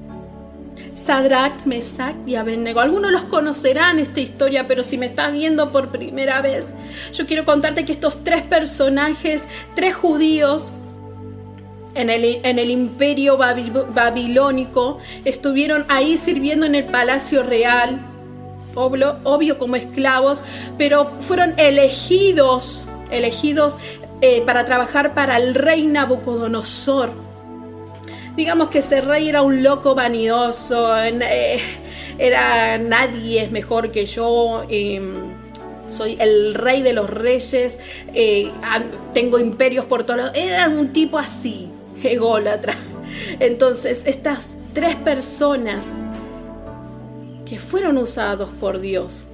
Sadrach, 0.95 1.65
Mesach 1.65 2.15
y 2.25 2.35
Abednego. 2.35 2.79
Algunos 2.79 3.11
los 3.11 3.23
conocerán 3.23 3.99
esta 3.99 4.21
historia, 4.21 4.65
pero 4.67 4.83
si 4.83 4.97
me 4.97 5.05
estás 5.05 5.33
viendo 5.33 5.71
por 5.71 5.89
primera 5.89 6.41
vez, 6.41 6.69
yo 7.13 7.27
quiero 7.27 7.45
contarte 7.45 7.85
que 7.85 7.91
estos 7.91 8.23
tres 8.23 8.43
personajes, 8.43 9.45
tres 9.75 9.93
judíos, 9.93 10.71
en 11.95 12.09
el, 12.09 12.69
imperio 12.69 13.37
babilónico, 13.37 14.99
estuvieron 15.23 15.85
ahí 15.87 16.17
sirviendo 16.17 16.65
en 16.65 16.75
el 16.75 16.85
palacio 16.85 17.41
real, 17.43 18.01
obvio, 18.73 19.17
obvio 19.23 19.57
como 19.57 19.77
esclavos, 19.77 20.43
pero 20.77 21.11
fueron 21.21 21.53
elegidos, 21.57 22.87
elegidos 23.11 23.79
eh, 24.21 24.43
para 24.45 24.65
trabajar 24.65 25.13
para 25.13 25.37
el 25.37 25.55
rey 25.55 25.87
Nabucodonosor. 25.87 27.24
Digamos 28.35 28.69
que 28.69 28.79
ese 28.79 29.01
rey 29.01 29.29
era 29.29 29.41
un 29.41 29.63
loco 29.63 29.95
vanidoso, 29.95 30.97
eh, 31.03 31.59
era 32.17 32.77
nadie 32.77 33.43
es 33.43 33.51
mejor 33.51 33.91
que 33.91 34.05
yo. 34.05 34.65
Em, 34.69 35.33
soy 35.89 36.17
el 36.19 36.53
rey 36.55 36.81
de 36.81 36.93
los 36.93 37.09
reyes, 37.09 37.79
eh, 38.13 38.51
tengo 39.13 39.39
imperios 39.39 39.85
por 39.85 40.03
todos 40.03 40.17
lados. 40.17 40.33
Era 40.35 40.67
un 40.67 40.91
tipo 40.91 41.17
así, 41.17 41.69
ególatra. 42.03 42.75
Entonces, 43.39 44.05
estas 44.05 44.57
tres 44.73 44.95
personas 44.97 45.85
que 47.45 47.59
fueron 47.59 47.97
usados 47.97 48.49
por 48.59 48.81
Dios 48.81 49.25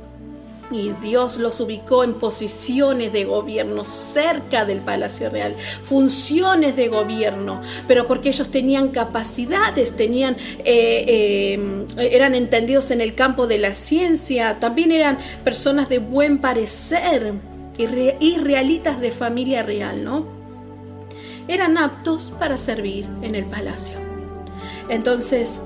y 0.71 0.91
Dios 1.01 1.37
los 1.37 1.59
ubicó 1.59 2.03
en 2.03 2.13
posiciones 2.13 3.13
de 3.13 3.25
gobierno 3.25 3.85
cerca 3.85 4.65
del 4.65 4.79
Palacio 4.79 5.29
Real, 5.29 5.55
funciones 5.83 6.75
de 6.75 6.87
gobierno, 6.87 7.61
pero 7.87 8.07
porque 8.07 8.29
ellos 8.29 8.49
tenían 8.49 8.89
capacidades, 8.89 9.95
tenían, 9.95 10.35
eh, 10.63 11.57
eh, 11.97 12.09
eran 12.11 12.35
entendidos 12.35 12.91
en 12.91 13.01
el 13.01 13.15
campo 13.15 13.47
de 13.47 13.57
la 13.57 13.73
ciencia, 13.73 14.59
también 14.59 14.91
eran 14.91 15.17
personas 15.43 15.89
de 15.89 15.99
buen 15.99 16.39
parecer, 16.39 17.33
israelitas 18.19 19.01
de 19.01 19.11
familia 19.11 19.63
real, 19.63 20.03
¿no? 20.03 20.41
eran 21.47 21.77
aptos 21.77 22.33
para 22.39 22.57
servir 22.57 23.05
en 23.21 23.35
el 23.35 23.45
palacio. 23.45 23.97
Entonces, 24.89 25.59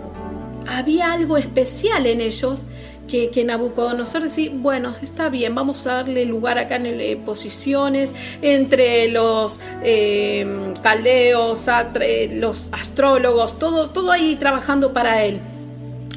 había 0.68 1.12
algo 1.12 1.38
especial 1.38 2.06
en 2.06 2.22
ellos 2.22 2.63
que, 3.08 3.30
que 3.30 3.44
Nabucodonosor 3.44 4.24
decía, 4.24 4.52
bueno, 4.54 4.96
está 5.02 5.30
bien, 5.30 5.54
vamos 5.56 5.86
a 5.88 5.96
darle 5.96 6.26
lugar 6.26 6.58
acá 6.58 6.78
en 6.78 6.86
eh, 6.88 7.18
posiciones 7.24 8.13
entre 8.41 9.10
los 9.10 9.62
eh, 9.84 10.74
caldeos, 10.82 11.65
los 12.34 12.68
astrólogos, 12.72 13.60
todo, 13.60 13.89
todo 13.89 14.12
ahí 14.12 14.36
trabajando 14.36 14.94
para 14.94 15.24
él, 15.26 15.39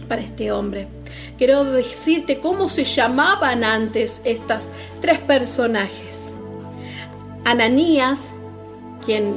para 0.09 0.23
este 0.23 0.51
hombre. 0.53 0.89
Quiero 1.37 1.65
decirte 1.65 2.39
cómo 2.39 2.69
se 2.69 2.85
llamaban 2.85 3.63
antes 3.63 4.21
estas 4.25 4.73
tres 5.01 5.21
personajes. 5.21 6.33
Ananías, 7.45 8.25
quien 9.05 9.37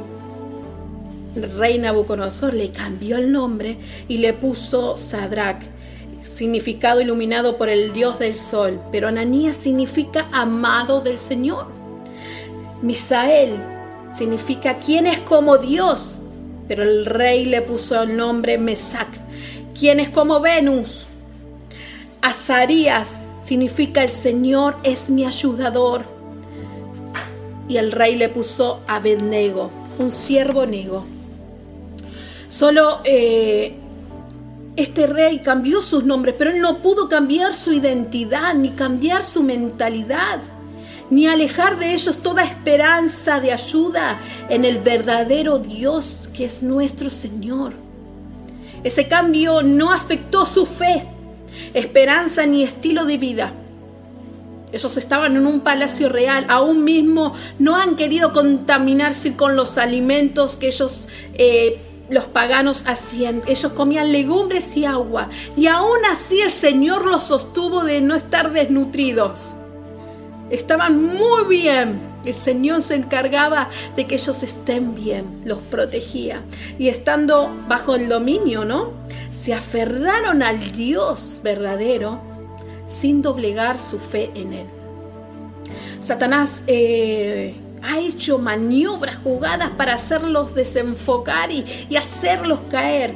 rey 1.34 1.78
Nabucodonosor 1.78 2.54
le 2.54 2.70
cambió 2.70 3.16
el 3.16 3.32
nombre 3.32 3.76
y 4.08 4.18
le 4.18 4.32
puso 4.32 4.96
Sadrach, 4.98 5.62
significado 6.22 7.00
iluminado 7.00 7.58
por 7.58 7.68
el 7.68 7.92
dios 7.92 8.18
del 8.18 8.36
sol, 8.36 8.80
pero 8.90 9.08
Ananías 9.08 9.56
significa 9.56 10.26
amado 10.32 11.00
del 11.00 11.18
Señor. 11.18 11.66
Misael 12.80 13.60
significa 14.16 14.76
quien 14.76 15.06
es 15.06 15.18
como 15.20 15.58
Dios, 15.58 16.18
pero 16.68 16.82
el 16.82 17.06
rey 17.06 17.44
le 17.44 17.62
puso 17.62 18.02
el 18.02 18.16
nombre 18.16 18.58
Mesac, 18.58 19.08
quien 19.78 20.00
es 20.00 20.10
como 20.10 20.40
Venus. 20.40 21.06
Azarías 22.22 23.20
significa 23.42 24.02
el 24.02 24.10
Señor 24.10 24.76
es 24.84 25.10
mi 25.10 25.24
ayudador. 25.24 26.04
Y 27.68 27.76
el 27.76 27.92
rey 27.92 28.16
le 28.16 28.28
puso 28.28 28.80
Abednego, 28.86 29.70
un 29.98 30.10
siervo 30.10 30.66
nego. 30.66 31.04
Solo 32.48 33.00
eh, 33.04 33.74
este 34.76 35.06
rey 35.06 35.40
cambió 35.40 35.82
sus 35.82 36.04
nombres, 36.04 36.34
pero 36.38 36.50
él 36.50 36.60
no 36.60 36.78
pudo 36.78 37.08
cambiar 37.08 37.52
su 37.52 37.72
identidad, 37.72 38.54
ni 38.54 38.70
cambiar 38.70 39.22
su 39.22 39.42
mentalidad, 39.42 40.40
ni 41.10 41.26
alejar 41.26 41.78
de 41.78 41.92
ellos 41.92 42.18
toda 42.18 42.42
esperanza 42.42 43.38
de 43.38 43.52
ayuda 43.52 44.18
en 44.48 44.64
el 44.64 44.78
verdadero 44.78 45.58
Dios 45.58 46.28
que 46.34 46.46
es 46.46 46.62
nuestro 46.62 47.10
Señor. 47.10 47.74
Ese 48.82 49.08
cambio 49.08 49.62
no 49.62 49.92
afectó 49.92 50.46
su 50.46 50.64
fe, 50.64 51.04
esperanza 51.74 52.46
ni 52.46 52.62
estilo 52.62 53.04
de 53.04 53.18
vida. 53.18 53.52
Ellos 54.72 54.96
estaban 54.96 55.36
en 55.36 55.46
un 55.46 55.60
palacio 55.60 56.08
real, 56.08 56.46
aún 56.48 56.82
mismo 56.82 57.34
no 57.58 57.76
han 57.76 57.94
querido 57.94 58.32
contaminarse 58.32 59.36
con 59.36 59.54
los 59.54 59.76
alimentos 59.76 60.56
que 60.56 60.68
ellos 60.68 61.08
eh, 61.34 61.78
los 62.12 62.24
paganos 62.24 62.84
hacían. 62.86 63.42
Ellos 63.46 63.72
comían 63.72 64.12
legumbres 64.12 64.76
y 64.76 64.84
agua. 64.84 65.30
Y 65.56 65.66
aún 65.66 66.04
así 66.10 66.40
el 66.40 66.50
Señor 66.50 67.06
los 67.06 67.24
sostuvo 67.24 67.82
de 67.84 68.00
no 68.02 68.14
estar 68.14 68.52
desnutridos. 68.52 69.48
Estaban 70.50 71.02
muy 71.02 71.44
bien. 71.48 72.12
El 72.26 72.34
Señor 72.34 72.82
se 72.82 72.94
encargaba 72.94 73.68
de 73.96 74.06
que 74.06 74.14
ellos 74.14 74.42
estén 74.42 74.94
bien, 74.94 75.40
los 75.44 75.58
protegía. 75.58 76.42
Y 76.78 76.88
estando 76.88 77.50
bajo 77.66 77.94
el 77.94 78.08
dominio, 78.08 78.64
¿no? 78.64 78.92
Se 79.32 79.54
aferraron 79.54 80.42
al 80.42 80.72
Dios 80.72 81.40
verdadero 81.42 82.20
sin 82.86 83.22
doblegar 83.22 83.80
su 83.80 83.98
fe 83.98 84.30
en 84.34 84.52
Él. 84.52 84.66
Satanás 86.00 86.62
eh, 86.66 87.54
ha 87.82 87.98
hecho 87.98 88.38
maniobras, 88.38 89.16
jugadas 89.18 89.70
para 89.70 89.94
hacerlos 89.94 90.54
desenfocar 90.54 91.50
y, 91.50 91.64
hacerlos 91.96 92.60
caer. 92.70 93.14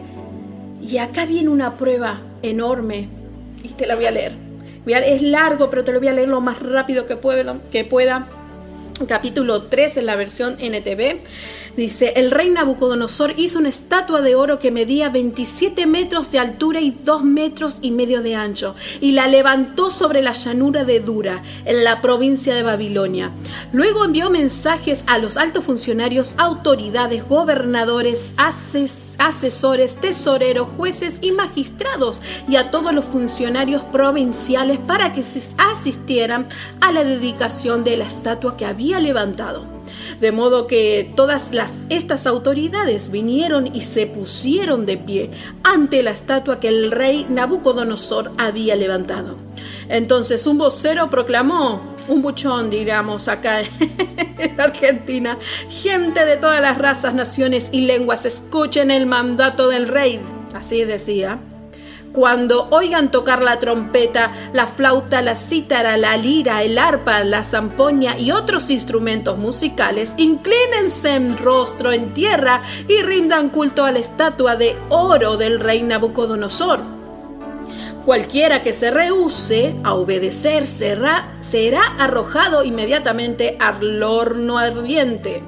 Y 0.83 0.99
acá 0.99 1.25
viene 1.25 1.49
una 1.49 1.77
prueba 1.77 2.21
enorme 2.43 3.09
y 3.63 3.69
te 3.69 3.87
la 3.87 3.97
voy 3.97 4.07
a 4.07 4.11
leer. 4.11 4.33
Es 4.87 5.23
largo, 5.23 5.69
pero 5.71 5.85
te 5.85 5.93
lo 5.93 5.99
voy 5.99 6.09
a 6.09 6.13
leer 6.13 6.29
lo 6.29 6.41
más 6.41 6.61
rápido. 6.61 7.07
Que 7.07 7.17
pueda. 7.17 8.27
Capítulo 9.09 9.63
3 9.63 9.99
en 9.99 10.07
la 10.07 10.17
versión 10.17 10.57
NTV. 10.59 11.21
Dice, 11.77 12.15
el 12.17 12.31
rey 12.31 12.49
Nabucodonosor 12.49 13.35
hizo 13.37 13.59
una 13.59 13.69
estatua 13.69 14.23
de 14.23 14.35
oro 14.35 14.59
que 14.59 14.71
medía 14.71 15.11
27 15.11 15.85
metros 15.85 16.33
de 16.33 16.39
altura 16.39 16.81
y 16.81 16.91
2 16.91 17.23
metros 17.23 17.81
y 17.83 17.91
medio 17.91 18.23
de 18.23 18.35
ancho, 18.35 18.75
y 19.03 19.13
la 19.13 19.27
levantó 19.27 19.91
sobre 19.91 20.23
la 20.23 20.33
llanura 20.33 20.85
de 20.85 21.01
Dura, 21.01 21.43
en 21.67 21.85
la 21.85 22.01
provincia 22.01 22.55
de 22.55 22.63
Babilonia. 22.63 23.31
Luego 23.75 24.07
envió 24.07 24.31
mensajes 24.31 25.05
a 25.07 25.19
los 25.19 25.37
altos 25.37 25.65
funcionarios, 25.65 26.35
autoridades, 26.39 27.29
gobernadores, 27.29 28.35
asesores, 28.39 29.97
tesoreros, 29.97 30.69
jueces 30.79 31.19
y 31.21 31.33
magistrados 31.33 32.23
y 32.49 32.57
a 32.57 32.71
todos 32.71 32.95
los 32.95 33.05
funcionarios 33.05 33.83
provinciales 33.83 34.79
para 34.79 35.13
que 35.13 35.23
se 35.23 35.43
asistieran 35.59 36.49
a 36.81 36.91
la 36.93 37.05
dedicación 37.05 37.85
de 37.85 37.99
la 37.99 38.07
estatua 38.07 38.57
que 38.57 38.65
había 38.65 38.99
levantado. 38.99 39.76
De 40.21 40.33
modo 40.33 40.67
que 40.67 41.13
todas 41.15 41.53
las, 41.53 41.81
estas 41.91 42.27
autoridades 42.27 43.11
vinieron 43.11 43.75
y 43.75 43.83
se 43.83 44.07
pusieron 44.07 44.87
de 44.87 44.97
pie 44.97 45.31
ante 45.63 46.03
la 46.03 46.11
estatua 46.11 46.59
que 46.61 46.69
el 46.69 46.91
rey 46.91 47.27
Nabucodonosor 47.29 48.33
había 48.39 48.77
levantado. 48.77 49.37
Entonces 49.89 50.47
un 50.47 50.59
vocero 50.59 51.09
proclamó, 51.11 51.81
un 52.09 52.23
buchón, 52.23 52.71
digamos, 52.71 53.29
acá 53.29 53.61
en 54.39 54.61
Argentina, 54.61 55.39
gente 55.69 56.25
de 56.25 56.37
todas 56.37 56.61
las 56.61 56.79
razas, 56.79 57.15
naciones 57.15 57.71
y 57.73 57.83
lenguas, 57.83 58.27
escuchen 58.27 58.91
el 58.91 59.07
mandato 59.07 59.69
del 59.69 59.89
rey. 59.89 60.21
Así 60.55 60.85
decía 60.85 61.39
cuando 62.17 62.69
oigan 62.71 63.11
tocar 63.11 63.43
la 63.43 63.59
trompeta, 63.59 64.33
la 64.55 64.67
flauta, 64.67 65.21
la 65.21 65.35
cítara, 65.35 65.99
la 65.99 66.17
lira, 66.17 66.63
el 66.63 66.79
arpa, 66.79 67.23
la 67.25 67.45
zampoña 67.45 68.19
y 68.19 68.31
otros 68.31 68.71
instrumentos 68.71 69.37
musicales, 69.37 70.15
inclínense 70.17 71.15
en 71.15 71.37
rostro 71.37 71.93
en 71.93 72.15
tierra 72.15 72.63
y 72.89 73.03
rindan 73.03 73.51
culto 73.51 73.85
a 73.85 73.93
la 73.93 73.99
estatua 73.99 74.57
de 74.57 74.75
oro 74.89 75.37
del 75.37 75.61
rey 75.61 75.83
Nabucodonosor. 75.83 76.81
Cualquiera 78.07 78.63
que 78.63 78.73
se 78.73 78.91
rehúse 78.91 79.77
a 79.85 79.93
obedecer 79.93 80.67
será, 80.67 81.37
será 81.43 81.83
arrojado 81.99 82.65
inmediatamente 82.65 83.59
al 83.61 84.03
horno 84.03 84.57
ardiente. 84.57 85.43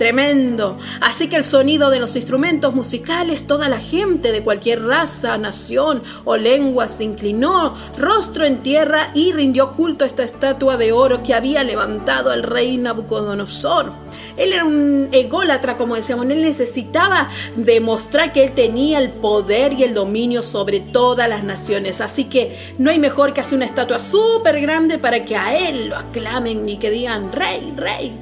Tremendo. 0.00 0.78
Así 1.02 1.28
que 1.28 1.36
el 1.36 1.44
sonido 1.44 1.90
de 1.90 1.98
los 1.98 2.16
instrumentos 2.16 2.74
musicales, 2.74 3.46
toda 3.46 3.68
la 3.68 3.78
gente 3.78 4.32
de 4.32 4.42
cualquier 4.42 4.82
raza, 4.82 5.36
nación 5.36 6.02
o 6.24 6.38
lengua 6.38 6.88
se 6.88 7.04
inclinó, 7.04 7.74
rostro 7.98 8.46
en 8.46 8.62
tierra 8.62 9.10
y 9.12 9.32
rindió 9.32 9.74
culto 9.74 10.04
a 10.04 10.06
esta 10.06 10.22
estatua 10.22 10.78
de 10.78 10.92
oro 10.92 11.22
que 11.22 11.34
había 11.34 11.64
levantado 11.64 12.32
el 12.32 12.44
rey 12.44 12.78
Nabucodonosor. 12.78 13.92
Él 14.38 14.54
era 14.54 14.64
un 14.64 15.10
ególatra, 15.12 15.76
como 15.76 15.96
decíamos, 15.96 16.24
él 16.30 16.40
necesitaba 16.40 17.28
demostrar 17.56 18.32
que 18.32 18.44
él 18.44 18.52
tenía 18.52 19.00
el 19.00 19.10
poder 19.10 19.74
y 19.74 19.84
el 19.84 19.92
dominio 19.92 20.42
sobre 20.42 20.80
todas 20.80 21.28
las 21.28 21.44
naciones. 21.44 22.00
Así 22.00 22.24
que 22.24 22.74
no 22.78 22.90
hay 22.90 22.98
mejor 22.98 23.34
que 23.34 23.42
hacer 23.42 23.56
una 23.56 23.66
estatua 23.66 23.98
súper 23.98 24.62
grande 24.62 24.96
para 24.96 25.26
que 25.26 25.36
a 25.36 25.58
él 25.58 25.90
lo 25.90 25.98
aclamen 25.98 26.66
y 26.66 26.78
que 26.78 26.90
digan, 26.90 27.30
rey, 27.32 27.74
rey. 27.76 28.16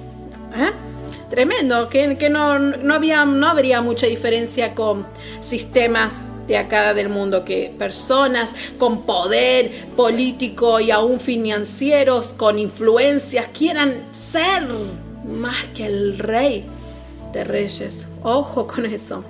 ¿Eh? 0.57 0.88
Tremendo, 1.31 1.89
que, 1.91 2.31
no, 2.31 2.59
no, 2.59 2.95
había, 2.95 3.25
no 3.27 3.47
habría 3.49 3.83
mucha 3.83 4.07
diferencia 4.07 4.75
con 4.75 5.07
sistemas 5.41 6.23
de 6.47 6.57
acá 6.57 6.95
del 6.95 7.11
mundo, 7.11 7.45
que 7.45 7.73
personas 7.79 8.57
con 8.79 9.03
poder 9.03 9.71
político 9.95 10.81
y 10.81 10.91
aún 10.91 11.21
financieros, 11.21 12.33
con 12.33 12.59
influencias, 12.59 13.49
quieran 13.49 14.07
ser 14.13 14.67
más 15.27 15.67
que 15.75 15.85
el 15.85 16.19
rey 16.19 16.65
de 17.35 17.45
reyes. 17.45 18.07
Ojo 18.23 18.67
con 18.67 18.87
eso. 18.87 19.23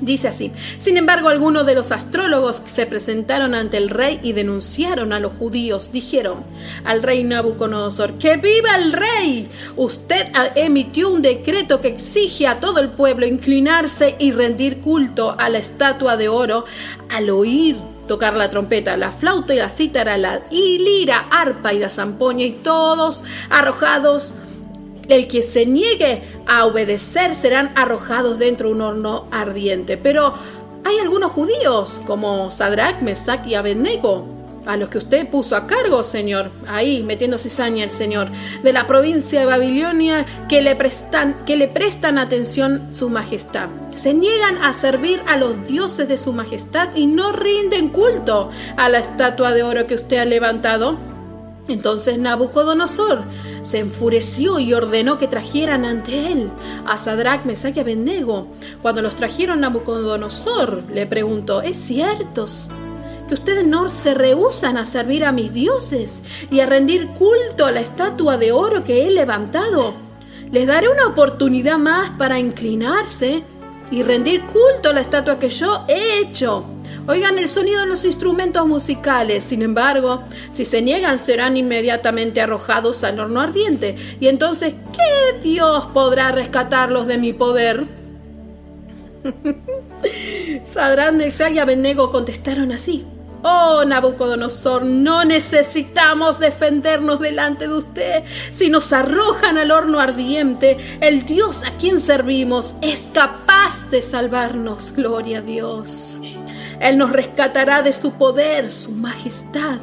Dice 0.00 0.28
así, 0.28 0.52
sin 0.78 0.96
embargo 0.96 1.28
algunos 1.28 1.66
de 1.66 1.74
los 1.74 1.90
astrólogos 1.90 2.60
que 2.60 2.70
se 2.70 2.86
presentaron 2.86 3.54
ante 3.54 3.76
el 3.76 3.90
rey 3.90 4.20
y 4.22 4.32
denunciaron 4.32 5.12
a 5.12 5.18
los 5.18 5.32
judíos 5.32 5.90
dijeron 5.92 6.44
al 6.84 7.02
rey 7.02 7.24
Nabucodonosor, 7.24 8.14
que 8.14 8.36
viva 8.36 8.76
el 8.76 8.92
rey. 8.92 9.48
Usted 9.76 10.28
emitió 10.54 11.10
un 11.10 11.22
decreto 11.22 11.80
que 11.80 11.88
exige 11.88 12.46
a 12.46 12.60
todo 12.60 12.80
el 12.80 12.90
pueblo 12.90 13.26
inclinarse 13.26 14.14
y 14.18 14.32
rendir 14.32 14.80
culto 14.80 15.34
a 15.38 15.48
la 15.48 15.58
estatua 15.58 16.16
de 16.16 16.28
oro 16.28 16.64
al 17.10 17.30
oír 17.30 17.76
tocar 18.06 18.36
la 18.36 18.48
trompeta, 18.48 18.96
la 18.96 19.12
flauta 19.12 19.54
y 19.54 19.58
la 19.58 19.68
cítara, 19.68 20.16
la 20.16 20.40
y 20.50 20.78
lira, 20.78 21.26
arpa 21.30 21.74
y 21.74 21.78
la 21.78 21.90
zampoña 21.90 22.46
y 22.46 22.52
todos 22.52 23.22
arrojados 23.50 24.32
el 25.08 25.26
que 25.26 25.42
se 25.42 25.66
niegue 25.66 26.22
a 26.46 26.66
obedecer 26.66 27.34
serán 27.34 27.72
arrojados 27.74 28.38
dentro 28.38 28.68
de 28.68 28.74
un 28.74 28.82
horno 28.82 29.26
ardiente. 29.30 29.96
Pero 29.96 30.34
hay 30.84 30.98
algunos 30.98 31.32
judíos, 31.32 32.00
como 32.06 32.50
Sadrach, 32.50 33.00
Mesach 33.00 33.46
y 33.46 33.54
Abednego, 33.54 34.38
a 34.66 34.76
los 34.76 34.90
que 34.90 34.98
usted 34.98 35.28
puso 35.28 35.56
a 35.56 35.66
cargo, 35.66 36.02
Señor, 36.02 36.50
ahí 36.68 37.02
metiendo 37.02 37.38
cizaña 37.38 37.84
el 37.84 37.90
Señor, 37.90 38.28
de 38.62 38.72
la 38.74 38.86
provincia 38.86 39.40
de 39.40 39.46
Babilonia, 39.46 40.26
que 40.46 40.60
le 40.60 40.76
prestan, 40.76 41.44
que 41.46 41.56
le 41.56 41.68
prestan 41.68 42.18
atención 42.18 42.88
su 42.92 43.08
majestad. 43.08 43.68
Se 43.94 44.12
niegan 44.12 44.58
a 44.58 44.74
servir 44.74 45.22
a 45.26 45.38
los 45.38 45.66
dioses 45.66 46.06
de 46.06 46.18
su 46.18 46.34
majestad 46.34 46.94
y 46.94 47.06
no 47.06 47.32
rinden 47.32 47.88
culto 47.88 48.50
a 48.76 48.88
la 48.90 48.98
estatua 48.98 49.52
de 49.52 49.62
oro 49.62 49.86
que 49.86 49.94
usted 49.94 50.18
ha 50.18 50.26
levantado. 50.26 50.98
Entonces 51.68 52.18
Nabucodonosor 52.18 53.24
se 53.62 53.78
enfureció 53.78 54.58
y 54.58 54.72
ordenó 54.72 55.18
que 55.18 55.28
trajeran 55.28 55.84
ante 55.84 56.32
él 56.32 56.50
a 56.86 56.96
Sadrach, 56.96 57.44
Mesach 57.44 57.76
y 57.76 57.80
Abednego. 57.80 58.48
Cuando 58.80 59.02
los 59.02 59.16
trajeron 59.16 59.60
Nabucodonosor, 59.60 60.84
le 60.92 61.06
preguntó, 61.06 61.60
¿es 61.60 61.76
cierto 61.76 62.46
que 63.28 63.34
ustedes 63.34 63.66
no 63.66 63.90
se 63.90 64.14
rehusan 64.14 64.78
a 64.78 64.86
servir 64.86 65.26
a 65.26 65.32
mis 65.32 65.52
dioses 65.52 66.22
y 66.50 66.60
a 66.60 66.66
rendir 66.66 67.08
culto 67.08 67.66
a 67.66 67.72
la 67.72 67.80
estatua 67.80 68.38
de 68.38 68.52
oro 68.52 68.82
que 68.84 69.06
he 69.06 69.10
levantado? 69.10 69.94
Les 70.50 70.66
daré 70.66 70.88
una 70.88 71.06
oportunidad 71.06 71.76
más 71.76 72.10
para 72.16 72.38
inclinarse 72.38 73.42
y 73.90 74.02
rendir 74.02 74.42
culto 74.46 74.88
a 74.88 74.92
la 74.94 75.02
estatua 75.02 75.38
que 75.38 75.50
yo 75.50 75.84
he 75.88 76.20
hecho. 76.20 76.64
Oigan 77.08 77.38
el 77.38 77.48
sonido 77.48 77.80
de 77.80 77.86
los 77.86 78.04
instrumentos 78.04 78.66
musicales. 78.66 79.42
Sin 79.42 79.62
embargo, 79.62 80.24
si 80.50 80.66
se 80.66 80.82
niegan, 80.82 81.18
serán 81.18 81.56
inmediatamente 81.56 82.42
arrojados 82.42 83.02
al 83.02 83.18
horno 83.18 83.40
ardiente. 83.40 83.96
Y 84.20 84.28
entonces, 84.28 84.74
¿qué 84.92 85.38
Dios 85.40 85.86
podrá 85.94 86.32
rescatarlos 86.32 87.06
de 87.06 87.16
mi 87.16 87.32
poder? 87.32 87.86
Sadrán, 90.64 91.18
y 91.20 91.58
Abednego 91.58 92.10
contestaron 92.10 92.72
así. 92.72 93.06
Oh 93.42 93.84
Nabucodonosor, 93.86 94.84
no 94.84 95.24
necesitamos 95.24 96.38
defendernos 96.38 97.20
delante 97.20 97.68
de 97.68 97.74
usted. 97.74 98.24
Si 98.50 98.68
nos 98.68 98.92
arrojan 98.92 99.56
al 99.56 99.70
horno 99.70 100.00
ardiente, 100.00 100.76
el 101.00 101.24
Dios 101.24 101.62
a 101.64 101.70
quien 101.78 102.00
servimos 102.00 102.74
es 102.82 103.08
capaz 103.14 103.88
de 103.90 104.02
salvarnos. 104.02 104.92
Gloria 104.92 105.38
a 105.38 105.42
Dios. 105.42 106.20
Él 106.80 106.96
nos 106.96 107.10
rescatará 107.10 107.82
de 107.82 107.92
su 107.92 108.12
poder, 108.12 108.70
su 108.70 108.92
majestad. 108.92 109.78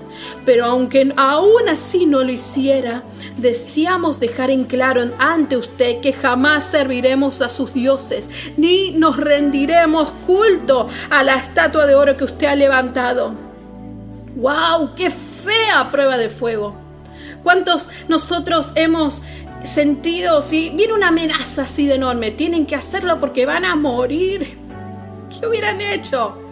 Pero 0.46 0.66
aunque 0.66 1.14
aún 1.18 1.68
así 1.70 2.06
no 2.06 2.24
lo 2.24 2.32
hiciera, 2.32 3.04
deseamos 3.38 4.20
dejar 4.20 4.50
en 4.50 4.64
claro 4.64 5.12
ante 5.20 5.58
usted 5.58 6.00
que 6.00 6.14
jamás 6.14 6.64
serviremos 6.66 7.42
a 7.42 7.50
sus 7.50 7.74
dioses, 7.74 8.30
ni 8.58 8.92
nos 8.92 9.18
rendiremos 9.18 10.12
culto 10.26 10.88
a 11.10 11.24
la 11.24 11.36
estatua 11.36 11.86
de 11.86 11.96
oro 11.96 12.16
que 12.16 12.24
usted 12.24 12.48
ha 12.48 12.56
levantado. 12.56 13.34
¡Wow! 14.36 14.96
¡Qué 14.96 15.12
fea 15.12 15.90
prueba 15.92 16.18
de 16.18 16.30
fuego! 16.30 16.76
¿Cuántos 17.44 17.90
nosotros 18.08 18.72
hemos 18.76 19.22
sentido 19.64 20.42
si 20.42 20.70
viene 20.70 20.94
una 20.94 21.10
amenaza 21.10 21.64
así 21.64 21.86
de 21.86 21.96
enorme? 21.96 22.32
Tienen 22.32 22.66
que 22.66 22.76
hacerlo 22.76 23.20
porque 23.20 23.46
van 23.46 23.66
a 23.66 23.76
morir. 23.76 24.58
¿Qué 25.30 25.46
hubieran 25.46 25.80
hecho? 25.82 26.45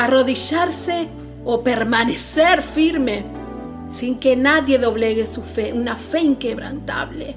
Arrodillarse 0.00 1.08
o 1.44 1.60
permanecer 1.60 2.62
firme 2.62 3.22
sin 3.90 4.18
que 4.18 4.34
nadie 4.34 4.78
doblegue 4.78 5.26
su 5.26 5.42
fe, 5.42 5.72
una 5.72 5.94
fe 5.96 6.20
inquebrantable. 6.20 7.36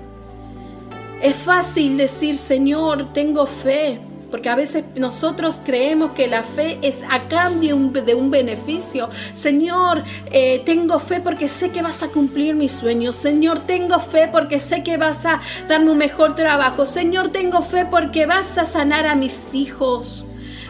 Es 1.21 1.35
fácil 1.35 1.97
decir, 1.97 2.37
Señor, 2.37 3.11
tengo 3.11 3.47
fe, 3.47 3.99
porque 4.31 4.49
a 4.49 4.55
veces 4.55 4.83
nosotros 4.95 5.59
creemos 5.63 6.11
que 6.11 6.27
la 6.27 6.43
fe 6.43 6.79
es 6.81 7.01
a 7.09 7.27
cambio 7.27 7.75
de 7.77 8.15
un 8.15 8.31
beneficio. 8.31 9.09
Señor, 9.33 10.03
eh, 10.31 10.61
tengo 10.65 10.99
fe 10.99 11.19
porque 11.19 11.49
sé 11.49 11.69
que 11.69 11.81
vas 11.81 12.01
a 12.01 12.07
cumplir 12.07 12.55
mis 12.55 12.71
sueños. 12.71 13.17
Señor, 13.17 13.59
tengo 13.59 13.99
fe 13.99 14.29
porque 14.31 14.59
sé 14.59 14.83
que 14.83 14.97
vas 14.97 15.25
a 15.25 15.41
darme 15.67 15.91
un 15.91 15.97
mejor 15.97 16.35
trabajo. 16.35 16.85
Señor, 16.85 17.29
tengo 17.29 17.61
fe 17.61 17.85
porque 17.89 18.25
vas 18.25 18.57
a 18.57 18.65
sanar 18.65 19.05
a 19.05 19.15
mis 19.15 19.53
hijos. 19.53 20.23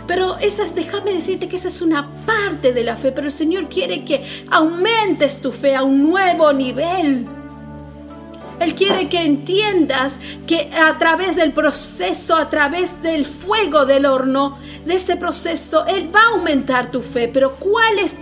Pero 0.08 0.38
esas, 0.39 0.76
déjame 0.76 1.13
decirte 1.13 1.48
que 1.48 1.56
esa 1.56 1.70
es 1.70 1.82
una 1.82 2.10
parte 2.26 2.74
de 2.74 2.84
la 2.84 2.98
fe, 2.98 3.12
pero 3.12 3.28
el 3.28 3.34
Señor 3.34 3.70
quiere 3.70 4.04
que 4.04 4.24
aumentes 4.52 5.42
tu 5.42 5.52
fe 5.52 5.76
a 5.76 5.84
un 5.84 6.10
nuevo 6.10 6.52
nivel. 6.52 7.26
Él 8.60 8.76
quiere 8.76 9.10
que 9.10 9.22
entiendas 9.22 10.20
que 10.48 10.72
a 10.74 10.98
través 10.98 11.36
del 11.36 11.52
proceso, 11.52 12.36
a 12.36 12.50
través 12.50 13.02
del 13.02 13.26
fuego 13.26 13.86
del 13.86 14.06
horno, 14.06 14.58
de 14.86 14.96
ese 14.96 15.18
proceso, 15.18 15.86
Él 15.86 16.10
va 16.13 16.22
a 16.22 16.36
aumentar 16.36 16.92
tu 16.92 17.02
fe. 17.02 17.28
Pero 17.28 17.56
¿cuál 17.56 18.00
es 18.00 18.16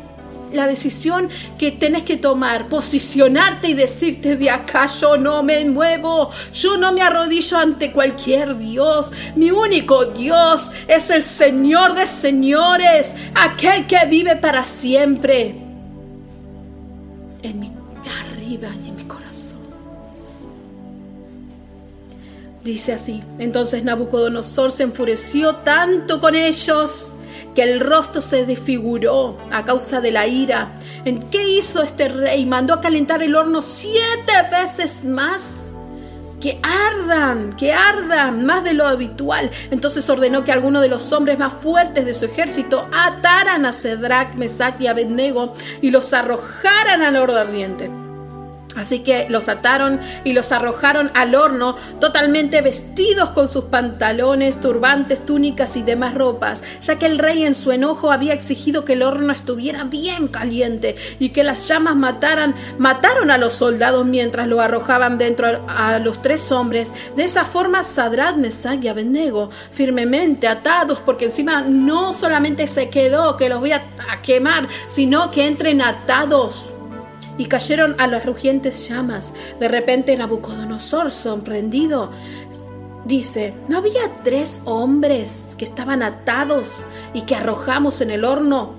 la 0.54 0.68
decisión 0.68 1.30
que 1.58 1.72
tenés 1.72 2.04
que 2.04 2.18
tomar, 2.18 2.68
posicionarte 2.68 3.70
y 3.70 3.74
decirte 3.74 4.36
de 4.36 4.50
acá 4.50 4.88
yo 4.88 5.18
no 5.18 5.44
me 5.44 5.64
muevo, 5.66 6.32
yo 6.54 6.78
no 6.78 6.92
me 6.92 7.02
arrodillo 7.02 7.58
ante 7.58 7.92
cualquier 7.92 8.58
Dios, 8.58 9.12
mi 9.36 9.52
único 9.52 10.06
Dios 10.06 10.72
es 10.88 11.10
el 11.10 11.24
Señor 11.24 11.96
de 11.96 12.06
señores, 12.06 13.16
aquel 13.36 13.88
que 13.88 14.06
vive 14.08 14.36
para 14.36 14.66
siempre. 14.66 15.56
En 17.44 17.60
mi 17.60 17.72
arriba 18.20 18.70
y 18.84 18.90
en 18.90 18.96
mi 18.96 19.04
corazón. 19.04 19.60
Dice 22.64 22.94
así, 22.94 23.24
entonces 23.40 23.84
Nabucodonosor 23.84 24.72
se 24.72 24.84
enfureció 24.84 25.56
tanto 25.58 26.20
con 26.22 26.36
ellos 26.36 27.12
que 27.56 27.64
el 27.64 27.80
rostro 27.80 28.22
se 28.22 28.46
desfiguró 28.46 29.38
a 29.52 29.66
causa 29.66 30.02
de 30.02 30.12
la 30.12 30.28
ira. 30.28 30.76
¿En 31.06 31.30
qué 31.30 31.50
hizo 31.50 31.82
este 31.82 32.10
rey? 32.10 32.46
Mandó 32.46 32.74
a 32.74 32.82
calentar 32.82 33.22
el 33.24 33.36
horno 33.36 33.62
siete 33.62 34.32
veces 34.52 35.04
más. 35.04 35.74
Que 36.40 36.60
ardan, 36.64 37.56
que 37.56 37.72
ardan 37.72 38.46
más 38.46 38.64
de 38.64 38.74
lo 38.74 38.88
habitual. 38.88 39.52
Entonces 39.70 40.10
ordenó 40.10 40.44
que 40.44 40.52
algunos 40.52 40.82
de 40.82 40.88
los 40.88 41.12
hombres 41.12 41.38
más 41.38 41.54
fuertes 41.54 42.06
de 42.06 42.16
su 42.16 42.26
ejército 42.26 42.88
ataran 42.92 43.66
a 43.66 43.74
Cedrac, 43.74 44.34
Mesac 44.36 44.82
y 44.82 44.88
Abednego 44.88 45.54
y 45.82 45.92
los 45.92 46.14
arrojaran 46.14 47.04
al 47.04 47.16
horno 47.18 47.36
ardiente. 47.36 47.92
Así 48.78 49.00
que 49.00 49.28
los 49.30 49.50
ataron 49.50 50.00
y 50.24 50.34
los 50.34 50.52
arrojaron 50.52 51.12
al 51.14 51.36
horno 51.36 51.76
totalmente 52.00 52.62
vestidos 52.62 53.30
con 53.30 53.48
sus 53.48 53.66
pantalones, 53.66 54.62
turbantes, 54.62 55.26
túnicas 55.26 55.76
y 55.78 55.84
demás 55.84 56.14
ropas, 56.14 56.64
ya 56.82 56.98
que 56.98 57.06
el 57.06 57.20
rey 57.20 57.46
en 57.46 57.56
su 57.56 57.72
enojo 57.72 58.12
había 58.12 58.34
exigido 58.34 58.86
que 58.86 58.94
el 58.94 59.04
horno 59.04 59.34
estuviera 59.34 59.84
bien 59.84 60.28
caliente 60.28 60.96
y 61.20 61.30
que 61.30 61.44
las 61.44 61.68
llamas 61.68 61.96
mataran, 61.96 62.56
mataron 62.78 63.32
a 63.32 63.38
los 63.38 63.54
soldados 63.54 64.06
mientras 64.06 64.48
lo 64.48 64.62
arrojaban 64.62 65.18
dentro 65.18 65.66
a 65.68 66.00
los 66.00 66.22
tres 66.22 66.52
hombres. 66.52 66.92
De 67.16 67.24
esa 67.24 67.46
forma 67.46 67.84
Sadrat, 67.84 68.36
Mesach 68.36 68.84
y 68.84 68.88
Abednego, 68.88 69.50
firmemente 69.72 70.48
atados, 70.48 71.00
porque 71.06 71.26
encima 71.26 71.62
no 71.62 72.14
solamente 72.14 72.68
se 72.68 72.90
quedó 72.90 73.38
que 73.38 73.50
los 73.50 73.60
voy 73.60 73.72
a 73.72 73.84
quemar, 74.22 74.68
sino 74.90 75.32
que 75.32 75.48
entren 75.48 75.82
atados 75.82 76.72
y 77.38 77.46
cayeron 77.46 77.96
a 78.00 78.08
las 78.08 78.26
rugientes 78.26 78.88
llamas. 78.88 79.34
De 79.60 79.68
repente 79.68 80.16
Nabucodonosor, 80.16 81.12
sorprendido, 81.12 82.12
dice, 83.06 83.54
¿no 83.68 83.78
había 83.78 84.02
tres 84.24 84.62
hombres 84.66 85.56
que 85.58 85.66
estaban 85.66 86.04
atados 86.04 86.70
y 87.14 87.22
que 87.22 87.36
arrojamos 87.36 88.02
en 88.02 88.12
el 88.12 88.26
horno? 88.26 88.74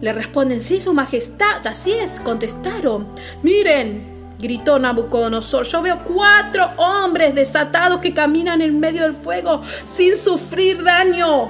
Le 0.00 0.12
responden, 0.12 0.60
sí, 0.60 0.80
su 0.80 0.92
majestad, 0.92 1.66
así 1.66 1.92
es, 1.92 2.20
contestaron. 2.20 3.06
Miren, 3.42 4.16
gritó 4.38 4.78
Nabucodonosor, 4.78 5.64
yo 5.64 5.80
veo 5.80 5.98
cuatro 6.04 6.68
hombres 6.76 7.34
desatados 7.34 8.00
que 8.00 8.12
caminan 8.12 8.60
en 8.60 8.78
medio 8.78 9.02
del 9.02 9.14
fuego 9.14 9.62
sin 9.86 10.16
sufrir 10.16 10.82
daño. 10.82 11.48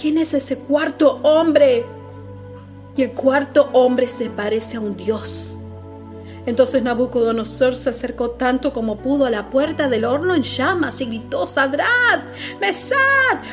¿Quién 0.00 0.18
es 0.18 0.34
ese 0.34 0.58
cuarto 0.58 1.20
hombre? 1.22 1.84
Y 2.96 3.02
el 3.02 3.12
cuarto 3.12 3.68
hombre 3.72 4.08
se 4.08 4.30
parece 4.30 4.78
a 4.78 4.80
un 4.80 4.96
dios. 4.96 5.56
Entonces 6.46 6.82
Nabucodonosor 6.82 7.74
se 7.74 7.90
acercó 7.90 8.30
tanto 8.30 8.72
como 8.72 8.98
pudo 8.98 9.26
a 9.26 9.30
la 9.30 9.50
puerta 9.50 9.88
del 9.88 10.04
horno 10.04 10.34
en 10.34 10.42
llamas 10.42 11.00
y 11.00 11.06
gritó, 11.06 11.46
Sadrat, 11.46 12.22
Mesad, 12.60 12.96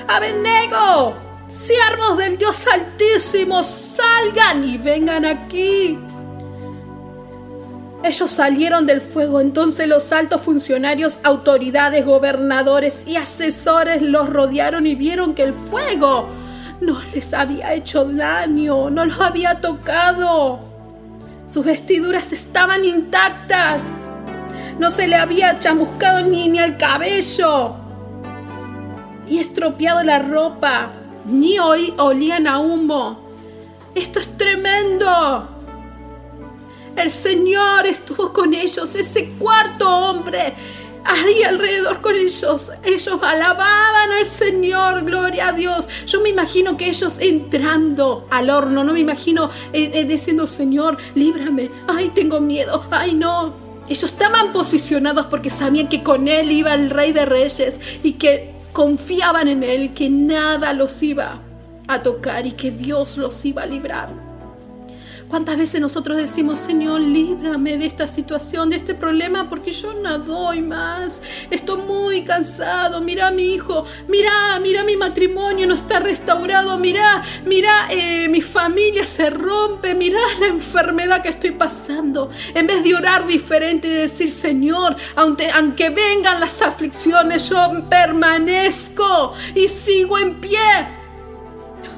Abednego, 0.08 1.15
siervos 1.47 2.17
del 2.17 2.38
Dios 2.38 2.65
Altísimo, 2.67 3.63
salgan 3.63 4.63
y 4.63 4.77
vengan 4.77 5.25
aquí. 5.25 5.97
Ellos 8.03 8.29
salieron 8.29 8.86
del 8.86 9.01
fuego, 9.01 9.39
entonces 9.39 9.88
los 9.88 10.12
altos 10.12 10.41
funcionarios, 10.41 11.19
autoridades, 11.23 12.06
gobernadores 12.06 13.06
y 13.08 13.15
asesores 13.15 14.01
los 14.01 14.29
rodearon 14.29 14.86
y 14.86 14.93
vieron 14.93 15.34
que 15.34 15.43
el 15.43 15.53
fuego 15.53 16.27
no 16.86 17.02
les 17.13 17.34
había 17.34 17.74
hecho 17.74 18.06
daño, 18.06 18.89
no 18.89 19.06
los 19.06 19.19
había 19.19 19.62
tocado. 19.62 20.60
Sus 21.48 21.65
vestiduras 21.65 22.32
estaban 22.32 22.86
intactas. 22.86 23.93
No 24.80 24.89
se 24.89 25.08
le 25.08 25.15
había 25.15 25.60
chamuscado 25.60 26.22
ni, 26.22 26.50
ni 26.50 26.60
el 26.60 26.78
cabello, 26.78 27.76
ni 29.28 29.39
estropeado 29.39 30.04
la 30.04 30.19
ropa, 30.19 30.91
ni 31.26 31.60
hoy 31.60 31.93
olían 31.98 32.48
a 32.48 32.60
humo. 32.60 33.19
Esto 33.93 34.19
es 34.19 34.36
tremendo. 34.36 35.50
El 36.96 37.10
Señor 37.10 37.86
estuvo 37.86 38.34
con 38.34 38.54
ellos, 38.54 38.96
ese 38.96 39.30
cuarto 39.39 39.89
hombre 39.89 40.54
ahí 41.05 41.43
alrededor 41.43 42.01
con 42.01 42.15
ellos. 42.15 42.71
Ellos 42.83 43.19
alababan 43.21 44.11
al 44.11 44.25
Señor, 44.25 45.03
gloria 45.03 45.49
a 45.49 45.53
Dios. 45.53 45.87
Yo 46.05 46.21
me 46.21 46.29
imagino 46.29 46.77
que 46.77 46.87
ellos 46.87 47.17
entrando 47.19 48.27
al 48.29 48.49
horno, 48.49 48.83
no 48.83 48.93
me 48.93 48.99
imagino 48.99 49.49
eh, 49.73 49.91
eh, 49.93 50.05
diciendo, 50.05 50.47
Señor, 50.47 50.97
líbrame, 51.15 51.69
ay, 51.87 52.11
tengo 52.13 52.39
miedo, 52.39 52.85
ay, 52.91 53.13
no. 53.13 53.53
Ellos 53.87 54.03
estaban 54.03 54.53
posicionados 54.53 55.25
porque 55.25 55.49
sabían 55.49 55.89
que 55.89 56.03
con 56.03 56.27
Él 56.27 56.51
iba 56.51 56.73
el 56.73 56.89
Rey 56.89 57.11
de 57.11 57.25
Reyes 57.25 57.79
y 58.01 58.13
que 58.13 58.53
confiaban 58.71 59.47
en 59.47 59.63
Él, 59.63 59.93
que 59.93 60.09
nada 60.09 60.73
los 60.73 61.03
iba 61.03 61.41
a 61.87 62.01
tocar 62.01 62.45
y 62.45 62.53
que 62.53 62.71
Dios 62.71 63.17
los 63.17 63.43
iba 63.45 63.63
a 63.63 63.65
librar. 63.65 64.22
¿Cuántas 65.34 65.58
veces 65.58 65.82
nosotros 65.82 66.15
decimos, 66.15 66.60
Señor, 66.60 67.02
líbrame 67.02 67.80
de 67.80 67.88
esta 67.88 68.06
situación, 68.06 68.69
de 68.69 68.76
este 68.76 68.93
problema, 68.93 69.50
porque 69.50 69.72
yo 69.72 69.91
no 69.91 70.19
doy 70.19 70.62
más? 70.62 71.24
Estoy 71.50 71.82
muy 71.82 72.24
cansado. 72.24 73.02
Mira 73.02 73.30
a 73.30 73.32
mi 73.32 73.56
hijo, 73.56 73.84
mira, 74.08 74.32
mira 74.62 74.84
mi 74.84 74.96
matrimonio, 74.96 75.65
no 75.65 75.74
está 75.74 76.00
restaurado. 76.00 76.78
Mira, 76.78 77.24
mira, 77.48 77.88
eh, 77.89 78.28
mi 78.30 78.41
familia 78.41 79.08
se 79.08 79.32
rompe. 79.32 79.96
Mira 79.96 80.19
la 80.39 80.46
enfermedad 80.46 81.24
que 81.24 81.30
estoy 81.30 81.50
pasando. 81.50 82.30
En 82.54 82.67
vez 82.67 82.84
de 82.84 82.93
orar 82.93 83.26
diferente 83.26 83.88
y 83.88 83.91
decir, 83.91 84.30
Señor, 84.30 84.96
aunque, 85.15 85.50
aunque 85.50 85.89
vengan 85.89 86.39
las 86.39 86.62
aflicciones, 86.62 87.50
yo 87.50 87.58
permanezco 87.89 89.34
y 89.56 89.67
sigo 89.67 90.19
en 90.19 90.36
pie. 90.36 90.60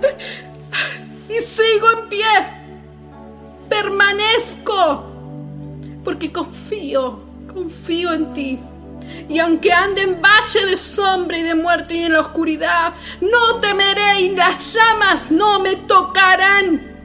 y 1.30 1.42
sigo 1.42 1.92
en 1.92 2.08
pie 2.08 2.56
permanezco, 3.82 5.06
porque 6.04 6.32
confío, 6.32 7.20
confío 7.52 8.14
en 8.14 8.34
ti. 8.34 8.60
Y 9.28 9.40
aunque 9.40 9.72
ande 9.74 10.04
en 10.04 10.22
valle 10.22 10.66
de 10.66 10.78
sombra 10.78 11.38
y 11.38 11.44
de 11.44 11.56
muerte 11.56 11.96
y 11.96 12.04
en 12.04 12.14
la 12.14 12.22
oscuridad, 12.22 12.94
no 13.22 13.60
temeré 13.60 14.22
y 14.22 14.36
las 14.36 14.74
llamas 14.74 15.30
no 15.30 15.60
me 15.60 15.76
tocarán. 15.76 16.96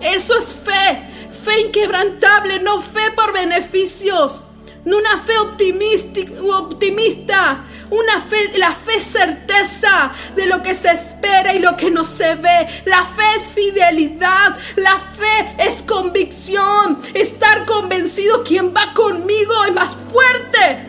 Eso 0.00 0.36
es 0.38 0.54
fe, 0.54 1.02
fe 1.30 1.60
inquebrantable, 1.66 2.60
no 2.60 2.80
fe 2.80 3.10
por 3.14 3.32
beneficios, 3.32 4.42
una 4.84 5.16
fe 5.18 5.38
optimista, 5.38 7.64
una 7.90 8.20
fe, 8.20 8.58
la 8.58 8.72
fe 8.72 8.98
es 8.98 9.04
certeza 9.04 10.12
de 10.36 10.46
lo 10.46 10.62
que 10.62 10.74
se 10.74 10.90
espera 10.90 11.54
y 11.54 11.58
lo 11.58 11.76
que 11.76 11.90
no 11.90 12.04
se 12.04 12.34
ve. 12.34 12.68
La 12.84 13.04
fe 13.04 13.40
es 13.40 13.48
fidelidad. 13.48 14.56
La 14.76 14.98
fe 14.98 15.54
es 15.58 15.82
convicción. 15.82 16.98
Estar 17.14 17.64
convencido 17.64 18.44
quien 18.44 18.74
va 18.74 18.92
conmigo 18.94 19.52
es 19.66 19.74
más 19.74 19.96
fuerte. 19.96 20.86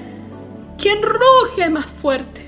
Quien 0.78 1.02
ruge 1.02 1.70
más 1.70 1.86
fuerte. 1.86 2.48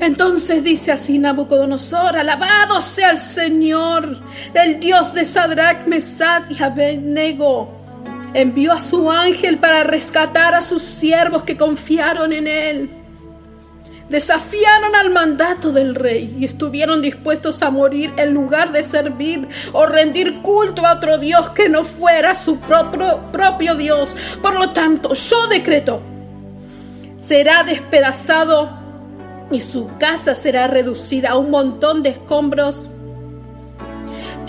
Entonces 0.00 0.64
dice 0.64 0.92
así 0.92 1.18
Nabucodonosor, 1.18 2.18
alabado 2.18 2.80
sea 2.80 3.10
el 3.10 3.18
Señor, 3.18 4.18
el 4.52 4.80
Dios 4.80 5.14
de 5.14 5.24
Sadrach, 5.24 5.86
Mesad 5.86 6.42
y 6.50 6.62
Abednego 6.62 7.73
envió 8.34 8.72
a 8.72 8.80
su 8.80 9.10
ángel 9.10 9.58
para 9.58 9.84
rescatar 9.84 10.54
a 10.54 10.62
sus 10.62 10.82
siervos 10.82 11.44
que 11.44 11.56
confiaron 11.56 12.32
en 12.32 12.46
él. 12.46 12.90
Desafiaron 14.08 14.94
al 14.94 15.10
mandato 15.10 15.72
del 15.72 15.94
rey 15.94 16.36
y 16.38 16.44
estuvieron 16.44 17.00
dispuestos 17.00 17.62
a 17.62 17.70
morir 17.70 18.12
en 18.16 18.34
lugar 18.34 18.70
de 18.70 18.82
servir 18.82 19.48
o 19.72 19.86
rendir 19.86 20.42
culto 20.42 20.84
a 20.84 20.94
otro 20.94 21.16
Dios 21.16 21.50
que 21.50 21.70
no 21.70 21.84
fuera 21.84 22.34
su 22.34 22.58
propio, 22.58 23.74
Dios. 23.76 24.16
Por 24.42 24.58
lo 24.58 24.70
tanto, 24.70 25.14
yo 25.14 25.46
decreto, 25.46 26.02
será 27.16 27.64
despedazado 27.64 28.70
y 29.50 29.60
su 29.60 29.88
casa 29.98 30.34
será 30.34 30.66
reducida 30.66 31.30
a 31.30 31.36
un 31.36 31.50
montón 31.50 32.02
de 32.02 32.10
escombros 32.10 32.90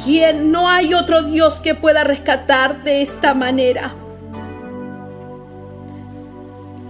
quien 0.03 0.51
no 0.51 0.67
hay 0.67 0.93
otro 0.93 1.23
Dios 1.23 1.59
que 1.59 1.75
pueda 1.75 2.03
rescatar 2.03 2.83
de 2.83 3.01
esta 3.01 3.33
manera. 3.33 3.95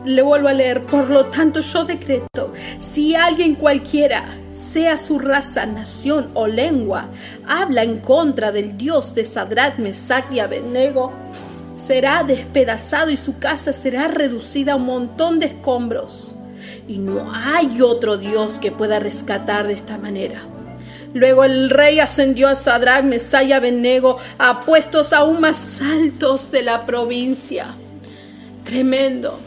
le 0.05 0.21
vuelvo 0.21 0.47
a 0.47 0.53
leer, 0.53 0.83
por 0.85 1.09
lo 1.09 1.25
tanto 1.25 1.61
yo 1.61 1.83
decreto, 1.83 2.53
si 2.79 3.15
alguien 3.15 3.55
cualquiera, 3.55 4.37
sea 4.51 4.97
su 4.97 5.19
raza, 5.19 5.65
nación 5.65 6.29
o 6.33 6.47
lengua, 6.47 7.07
habla 7.47 7.83
en 7.83 7.99
contra 7.99 8.51
del 8.51 8.77
Dios 8.77 9.15
de 9.15 9.23
Sadrach, 9.23 9.77
Mesach 9.77 10.31
y 10.31 10.39
Abednego, 10.39 11.11
será 11.75 12.23
despedazado 12.23 13.09
y 13.09 13.17
su 13.17 13.39
casa 13.39 13.73
será 13.73 14.07
reducida 14.07 14.73
a 14.73 14.75
un 14.77 14.85
montón 14.85 15.39
de 15.39 15.47
escombros. 15.47 16.35
Y 16.87 16.99
no 16.99 17.31
hay 17.33 17.81
otro 17.81 18.17
Dios 18.17 18.59
que 18.59 18.71
pueda 18.71 18.99
rescatar 18.99 19.65
de 19.65 19.73
esta 19.73 19.97
manera. 19.97 20.54
Luego 21.15 21.45
el 21.45 21.69
rey 21.69 22.01
ascendió 22.01 22.49
a 22.49 22.55
Sadrach, 22.55 23.05
Mesach 23.05 23.47
y 23.47 23.53
a 23.53 24.59
puestos 24.65 25.13
aún 25.13 25.39
más 25.39 25.81
altos 25.81 26.51
de 26.51 26.61
la 26.61 26.85
provincia. 26.85 27.67
Tremendo, 28.65 29.39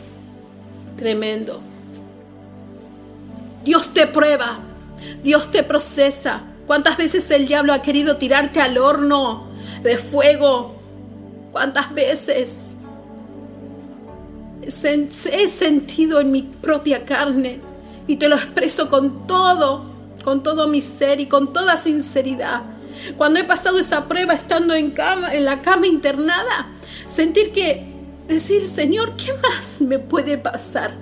tremendo. 0.96 1.60
Dios 3.66 3.92
te 3.92 4.06
prueba, 4.06 4.60
Dios 5.22 5.50
te 5.50 5.62
procesa. 5.62 6.40
¿Cuántas 6.66 6.96
veces 6.96 7.30
el 7.30 7.46
diablo 7.46 7.74
ha 7.74 7.82
querido 7.82 8.16
tirarte 8.16 8.62
al 8.62 8.78
horno 8.78 9.48
de 9.82 9.98
fuego? 9.98 10.74
¿Cuántas 11.52 11.92
veces 11.92 12.68
he 14.62 15.48
sentido 15.48 16.20
en 16.20 16.32
mi 16.32 16.44
propia 16.44 17.04
carne 17.04 17.60
y 18.06 18.16
te 18.16 18.26
lo 18.26 18.36
expreso 18.36 18.88
con 18.88 19.26
todo, 19.26 19.97
con 20.24 20.42
todo 20.42 20.68
mi 20.68 20.80
ser 20.80 21.20
y 21.20 21.26
con 21.26 21.52
toda 21.52 21.76
sinceridad? 21.76 22.62
Cuando 23.16 23.40
he 23.40 23.44
pasado 23.44 23.78
esa 23.78 24.06
prueba 24.06 24.34
estando 24.34 24.74
en, 24.74 24.90
cama, 24.90 25.34
en 25.34 25.44
la 25.44 25.62
cama 25.62 25.86
internada, 25.86 26.68
sentir 27.06 27.52
que 27.52 27.86
decir, 28.26 28.68
Señor, 28.68 29.16
¿qué 29.16 29.32
más 29.34 29.80
me 29.80 29.98
puede 29.98 30.38
pasar? 30.38 30.92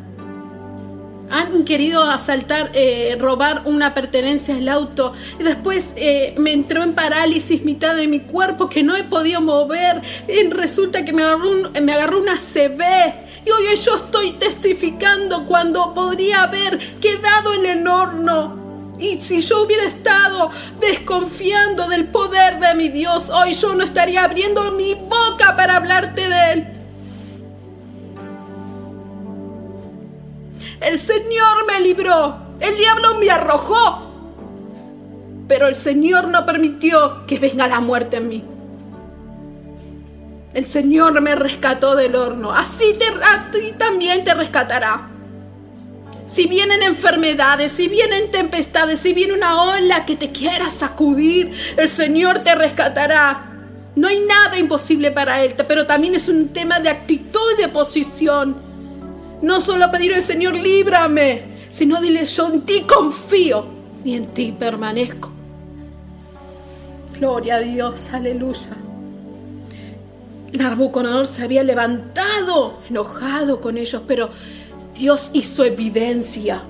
Han 1.29 1.64
querido 1.64 2.05
asaltar, 2.05 2.70
eh, 2.72 3.16
robar 3.18 3.62
una 3.64 3.94
pertenencia 3.94 4.55
al 4.55 4.68
auto 4.68 5.12
y 5.40 5.42
después 5.42 5.92
eh, 5.96 6.37
me 6.38 6.52
entró 6.52 6.85
en 6.85 6.94
parálisis 6.94 7.64
mitad 7.64 7.96
de 7.96 8.07
mi 8.07 8.20
cuerpo 8.20 8.68
que 8.68 8.85
no 8.85 8.94
he 8.94 9.02
podido 9.02 9.40
mover. 9.40 10.02
Y 10.29 10.48
resulta 10.50 11.05
que 11.05 11.12
me 11.12 11.24
agarró, 11.24 11.70
me 11.83 11.92
agarró 11.92 12.20
una 12.20 12.37
CB 12.37 12.83
y 13.44 13.50
hoy 13.50 13.76
yo 13.76 13.96
estoy 13.96 14.33
testificando 14.33 15.46
cuando 15.46 15.94
podría 15.94 16.44
haber 16.44 16.79
quedado 17.00 17.55
en 17.55 17.66
el 17.66 17.88
horno. 17.88 18.65
Y 18.99 19.21
si 19.21 19.41
yo 19.41 19.63
hubiera 19.63 19.85
estado 19.85 20.51
desconfiando 20.81 21.89
del 21.89 22.07
poder 22.07 22.59
de 22.61 22.75
mi 22.75 22.89
Dios, 22.89 23.29
hoy 23.31 23.53
yo 23.53 23.75
no 23.75 23.85
estaría 23.85 24.25
abriendo 24.25 24.73
mi 24.73 24.95
boca 24.95 25.55
para 25.57 25.77
hablarte 25.77 26.29
de 26.29 26.53
Él. 26.53 26.67
El 30.81 30.99
Señor 30.99 31.67
me 31.67 31.81
libró. 31.81 32.37
El 32.61 32.77
diablo 32.77 33.19
me 33.19 33.31
arrojó. 33.31 34.03
Pero 35.49 35.67
el 35.67 35.75
Señor 35.75 36.29
no 36.29 36.45
permitió 36.47 37.27
que 37.27 37.39
venga 37.39 37.67
la 37.67 37.81
muerte 37.81 38.17
en 38.17 38.29
mí. 38.29 38.45
El 40.55 40.67
Señor 40.67 41.21
me 41.21 41.35
rescató 41.35 41.97
del 41.97 42.17
horno. 42.17 42.53
Así 42.53 42.93
a 43.23 43.51
ti 43.51 43.75
también 43.77 44.25
te 44.25 44.33
rescatará. 44.33 45.11
Si 46.27 46.49
vienen 46.49 46.83
enfermedades, 46.83 47.73
si 47.73 47.87
vienen 47.87 48.31
tempestades, 48.33 48.99
si 48.99 49.12
viene 49.12 49.33
una 49.33 49.62
ola 49.62 50.05
que 50.05 50.17
te 50.17 50.33
quiera 50.33 50.71
sacudir, 50.71 51.53
el 51.77 51.89
Señor 51.89 52.41
te 52.41 52.55
rescatará. 52.55 53.53
No 53.95 54.09
hay 54.09 54.19
nada 54.27 54.59
imposible 54.59 55.12
para 55.12 55.43
Él, 55.43 55.55
pero 55.69 55.87
también 55.87 56.17
es 56.17 56.29
un 56.29 56.49
tema 56.49 56.81
de 56.81 56.91
actitud 56.91 57.41
y 57.57 57.62
de 57.62 57.69
posición. 57.69 58.57
No 59.41 59.61
solo 59.61 59.91
pedir 59.93 60.15
al 60.15 60.23
Señor, 60.23 60.55
líbrame, 60.55 61.57
sino 61.69 62.01
dile, 62.01 62.25
yo 62.25 62.49
en 62.49 62.62
ti 62.62 62.83
confío 62.83 63.67
y 64.05 64.15
en 64.15 64.27
ti 64.27 64.55
permanezco. 64.59 65.31
Gloria 67.19 67.57
a 67.57 67.61
Dios, 67.61 68.09
aleluya. 68.12 68.77
Nabucodonosor 70.59 71.27
se 71.27 71.43
había 71.43 71.62
levantado 71.62 72.81
enojado 72.89 73.61
con 73.61 73.79
ellos, 73.79 74.03
pero 74.07 74.31
Dios 74.99 75.31
hizo 75.33 75.65
evidencia 75.65 76.63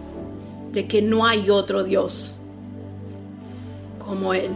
de 0.72 0.86
que 0.86 1.00
no 1.00 1.26
hay 1.26 1.48
otro 1.50 1.84
Dios 1.84 2.34
como 3.98 4.34
Él. 4.34 4.50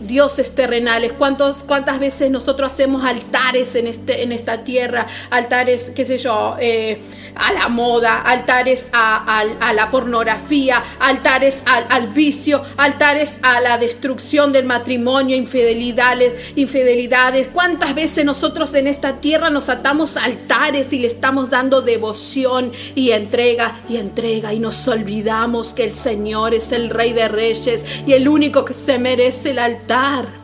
Dioses 0.00 0.54
terrenales, 0.54 1.12
¿Cuántos, 1.12 1.58
cuántas 1.58 2.00
veces 2.00 2.30
nosotros 2.30 2.72
hacemos 2.72 3.04
altares 3.04 3.74
en, 3.76 3.86
este, 3.86 4.22
en 4.22 4.32
esta 4.32 4.64
tierra, 4.64 5.06
altares, 5.30 5.90
qué 5.94 6.04
sé 6.04 6.18
yo, 6.18 6.56
eh, 6.58 7.00
a 7.34 7.52
la 7.52 7.68
moda, 7.68 8.20
altares 8.20 8.90
a, 8.92 9.44
la 9.74 9.90
pornografía, 9.90 10.82
altares 11.00 11.64
al, 11.66 12.08
vicio, 12.08 12.62
altares 12.76 13.38
a 13.42 13.60
la 13.60 13.78
destrucción 13.78 14.52
del 14.52 14.64
matrimonio, 14.64 15.36
infidelidades, 15.36 16.52
infidelidades. 16.56 17.48
¿Cuántas 17.48 17.94
veces 17.94 18.24
nosotros 18.24 18.74
en 18.74 18.86
esta 18.86 19.16
tierra 19.16 19.50
nos 19.50 19.68
atamos 19.68 20.16
altares 20.16 20.92
y 20.92 20.98
le 20.98 21.06
estamos 21.06 21.50
dando 21.50 21.82
devoción 21.82 22.72
y 22.94 23.10
entrega 23.10 23.80
y 23.88 23.96
entrega 23.96 24.52
y 24.52 24.58
nos 24.58 24.86
olvidamos 24.88 25.72
que 25.72 25.84
el 25.84 25.94
Señor 25.94 26.54
es 26.54 26.72
el 26.72 26.90
Rey 26.90 27.12
de 27.12 27.28
Reyes 27.28 27.84
y 28.06 28.12
el 28.12 28.28
único 28.28 28.64
que 28.64 28.74
se 28.74 28.98
merece 28.98 29.50
el 29.50 29.58
altar? 29.58 30.42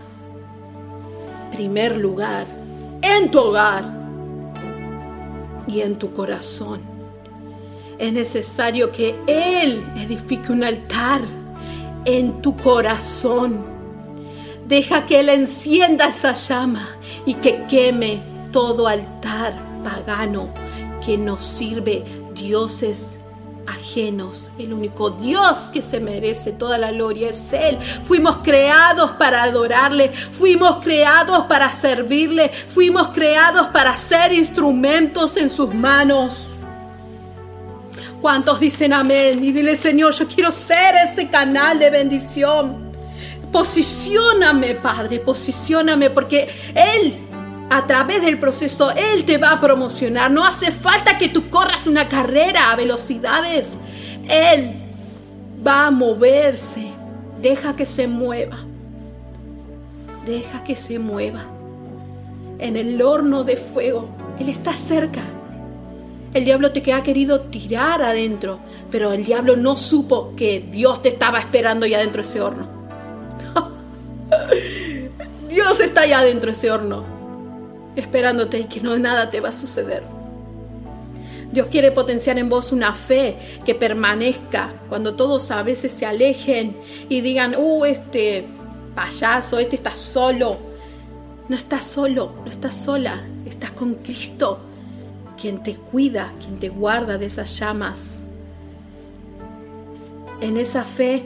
primer 1.59 1.97
lugar 1.97 2.47
en 3.03 3.33
tu 3.33 3.41
hogar 3.41 3.98
y 5.69 5.81
en 5.83 5.97
tu 5.97 6.13
corazón. 6.13 6.81
Es 7.99 8.13
necesario 8.13 8.91
que 8.91 9.15
Él 9.27 9.85
edifique 9.97 10.53
un 10.53 10.65
altar 10.65 11.21
en 12.05 12.41
tu 12.41 12.57
corazón. 12.57 13.61
Deja 14.67 15.07
que 15.07 15.21
Él 15.21 15.29
encienda 15.29 16.09
esa 16.09 16.35
llama 16.35 16.89
y 17.27 17.35
que 17.35 17.65
queme 17.69 18.21
todo 18.53 18.89
altar 18.89 19.55
pagano 19.85 20.49
que 21.05 21.19
nos 21.19 21.43
sirve 21.43 22.05
dioses 22.35 23.19
ajenos. 23.69 24.49
El 24.59 24.73
único 24.73 25.11
Dios 25.11 25.69
que 25.73 25.83
se 25.83 26.01
merece 26.01 26.53
toda 26.53 26.79
la 26.79 26.91
gloria 26.91 27.29
es 27.29 27.53
Él. 27.53 27.79
Fuimos 28.07 28.39
creados 28.39 29.13
para 29.13 29.43
adorarle, 29.43 30.11
fuimos 30.11 30.83
creados 30.83 31.45
para 31.45 31.71
servirle, 31.71 32.49
fuimos 32.49 33.09
creados 33.09 33.69
para 33.69 33.97
ser 33.97 34.33
instrumentos 34.33 35.37
en 35.37 35.49
sus 35.49 35.75
manos. 35.75 36.47
¿Cuántos 38.21 38.59
dicen 38.59 38.93
amén? 38.93 39.45
Y 39.45 39.53
dile, 39.53 39.77
Señor, 39.77 40.13
yo 40.13 40.27
quiero 40.27 40.51
ser 40.51 40.97
ese 40.97 41.29
canal 41.29 41.79
de 41.79 41.91
bendición. 41.91 42.89
Posicióname, 43.53 44.75
Padre, 44.75 45.21
posicióname, 45.21 46.11
porque 46.11 46.49
Él 46.75 47.15
a 47.71 47.87
través 47.87 48.23
del 48.23 48.39
proceso 48.39 48.91
Él 48.93 49.25
te 49.25 49.39
va 49.39 49.53
a 49.53 49.61
promocionar. 49.61 50.31
No 50.31 50.45
hace 50.45 50.73
falta 50.73 51.19
que 51.19 51.29
tú 51.29 51.49
corras 51.51 51.87
una 51.87 52.09
carrera 52.09 52.71
a 52.71 52.77
velocidades. 52.77 53.77
Él 54.29 54.75
va 55.67 55.87
a 55.87 55.91
moverse. 55.91 56.89
Deja 57.41 57.77
que 57.77 57.87
se 57.87 58.07
mueva. 58.07 58.59
Deja 60.25 60.65
que 60.65 60.77
se 60.77 60.99
mueva. 60.99 61.45
En 62.59 62.77
el 62.77 63.01
horno 63.03 63.45
de 63.45 63.57
fuego. 63.57 64.09
Él 64.41 64.49
está 64.49 64.75
cerca. 64.75 65.21
El 66.35 66.45
diablo 66.45 66.73
te 66.73 66.93
ha 66.93 67.03
querido 67.03 67.41
tirar 67.41 68.03
adentro, 68.03 68.59
pero 68.91 69.13
el 69.13 69.25
diablo 69.25 69.57
no 69.57 69.77
supo 69.77 70.35
que 70.37 70.61
Dios 70.61 71.01
te 71.01 71.09
estaba 71.09 71.39
esperando 71.39 71.87
ya 71.87 72.01
dentro 72.01 72.23
de 72.23 72.29
ese 72.29 72.41
horno. 72.43 72.69
Dios 75.49 75.81
está 75.81 76.03
allá 76.03 76.21
dentro 76.23 76.49
de 76.49 76.53
ese 76.53 76.71
horno 76.71 77.18
esperándote 78.01 78.61
y 78.61 78.65
que 78.65 78.81
no 78.81 78.99
nada 78.99 79.31
te 79.31 79.41
va 79.41 79.51
a 79.51 79.53
suceder. 79.53 80.03
Dios 81.51 81.69
quiere 81.69 81.93
potenciar 81.93 82.39
en 82.39 82.49
vos 82.49 82.73
una 82.73 82.93
fe 82.93 83.37
que 83.65 83.75
permanezca 83.75 84.73
cuando 84.89 85.15
todos 85.15 85.51
a 85.51 85.63
veces 85.63 85.93
se 85.93 86.05
alejen 86.05 86.77
y 87.09 87.23
digan, 87.23 87.55
uh, 87.57 87.85
este 87.87 88.45
payaso, 88.95 89.59
este 89.59 89.77
está 89.77 89.95
solo. 89.95 90.59
No 91.49 91.57
estás 91.57 91.87
solo, 91.87 92.35
no 92.45 92.51
estás 92.51 92.77
sola, 92.77 93.23
estás 93.47 93.71
con 93.71 93.95
Cristo, 93.95 94.59
quien 95.41 95.63
te 95.63 95.77
cuida, 95.77 96.33
quien 96.41 96.59
te 96.59 96.69
guarda 96.69 97.17
de 97.17 97.25
esas 97.25 97.59
llamas. 97.59 98.21
En 100.43 100.59
esa 100.59 100.85
fe 100.85 101.25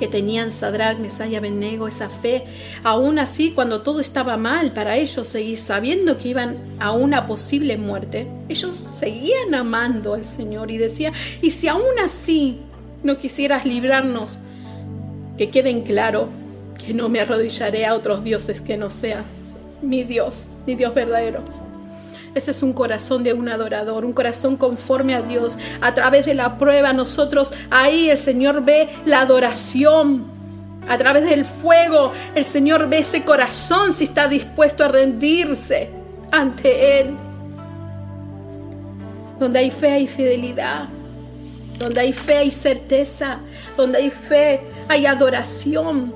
que 0.00 0.08
tenían 0.08 0.50
Sadrach, 0.50 0.98
Mesaya, 0.98 1.38
Abednego, 1.38 1.86
esa 1.86 2.08
fe, 2.08 2.44
aún 2.82 3.18
así 3.18 3.50
cuando 3.50 3.82
todo 3.82 4.00
estaba 4.00 4.38
mal 4.38 4.72
para 4.72 4.96
ellos 4.96 5.26
seguir 5.26 5.58
sabiendo 5.58 6.16
que 6.16 6.28
iban 6.28 6.56
a 6.78 6.90
una 6.92 7.26
posible 7.26 7.76
muerte, 7.76 8.26
ellos 8.48 8.78
seguían 8.78 9.54
amando 9.54 10.14
al 10.14 10.24
Señor 10.24 10.70
y 10.70 10.78
decía, 10.78 11.12
y 11.42 11.50
si 11.50 11.68
aún 11.68 11.98
así 12.02 12.60
no 13.02 13.18
quisieras 13.18 13.66
librarnos, 13.66 14.38
que 15.36 15.50
queden 15.50 15.82
claro 15.82 16.28
que 16.84 16.94
no 16.94 17.10
me 17.10 17.20
arrodillaré 17.20 17.84
a 17.84 17.94
otros 17.94 18.24
dioses 18.24 18.62
que 18.62 18.78
no 18.78 18.88
seas 18.88 19.24
mi 19.82 20.02
Dios, 20.02 20.46
mi 20.66 20.76
Dios 20.76 20.94
verdadero. 20.94 21.69
Ese 22.34 22.52
es 22.52 22.62
un 22.62 22.72
corazón 22.72 23.24
de 23.24 23.32
un 23.32 23.48
adorador, 23.48 24.04
un 24.04 24.12
corazón 24.12 24.56
conforme 24.56 25.14
a 25.14 25.22
Dios. 25.22 25.56
A 25.80 25.94
través 25.94 26.26
de 26.26 26.34
la 26.34 26.58
prueba 26.58 26.92
nosotros 26.92 27.52
ahí 27.70 28.08
el 28.08 28.18
Señor 28.18 28.64
ve 28.64 28.88
la 29.04 29.22
adoración. 29.22 30.24
A 30.88 30.96
través 30.96 31.28
del 31.28 31.44
fuego 31.44 32.12
el 32.34 32.44
Señor 32.44 32.88
ve 32.88 32.98
ese 32.98 33.24
corazón 33.24 33.92
si 33.92 34.04
está 34.04 34.28
dispuesto 34.28 34.84
a 34.84 34.88
rendirse 34.88 35.90
ante 36.30 37.00
Él. 37.00 37.16
Donde 39.40 39.58
hay 39.58 39.70
fe 39.70 39.90
hay 39.90 40.06
fidelidad. 40.06 40.88
Donde 41.78 42.00
hay 42.00 42.12
fe 42.12 42.36
hay 42.36 42.50
certeza. 42.52 43.38
Donde 43.76 43.98
hay 43.98 44.10
fe 44.10 44.60
hay 44.88 45.06
adoración. 45.06 46.14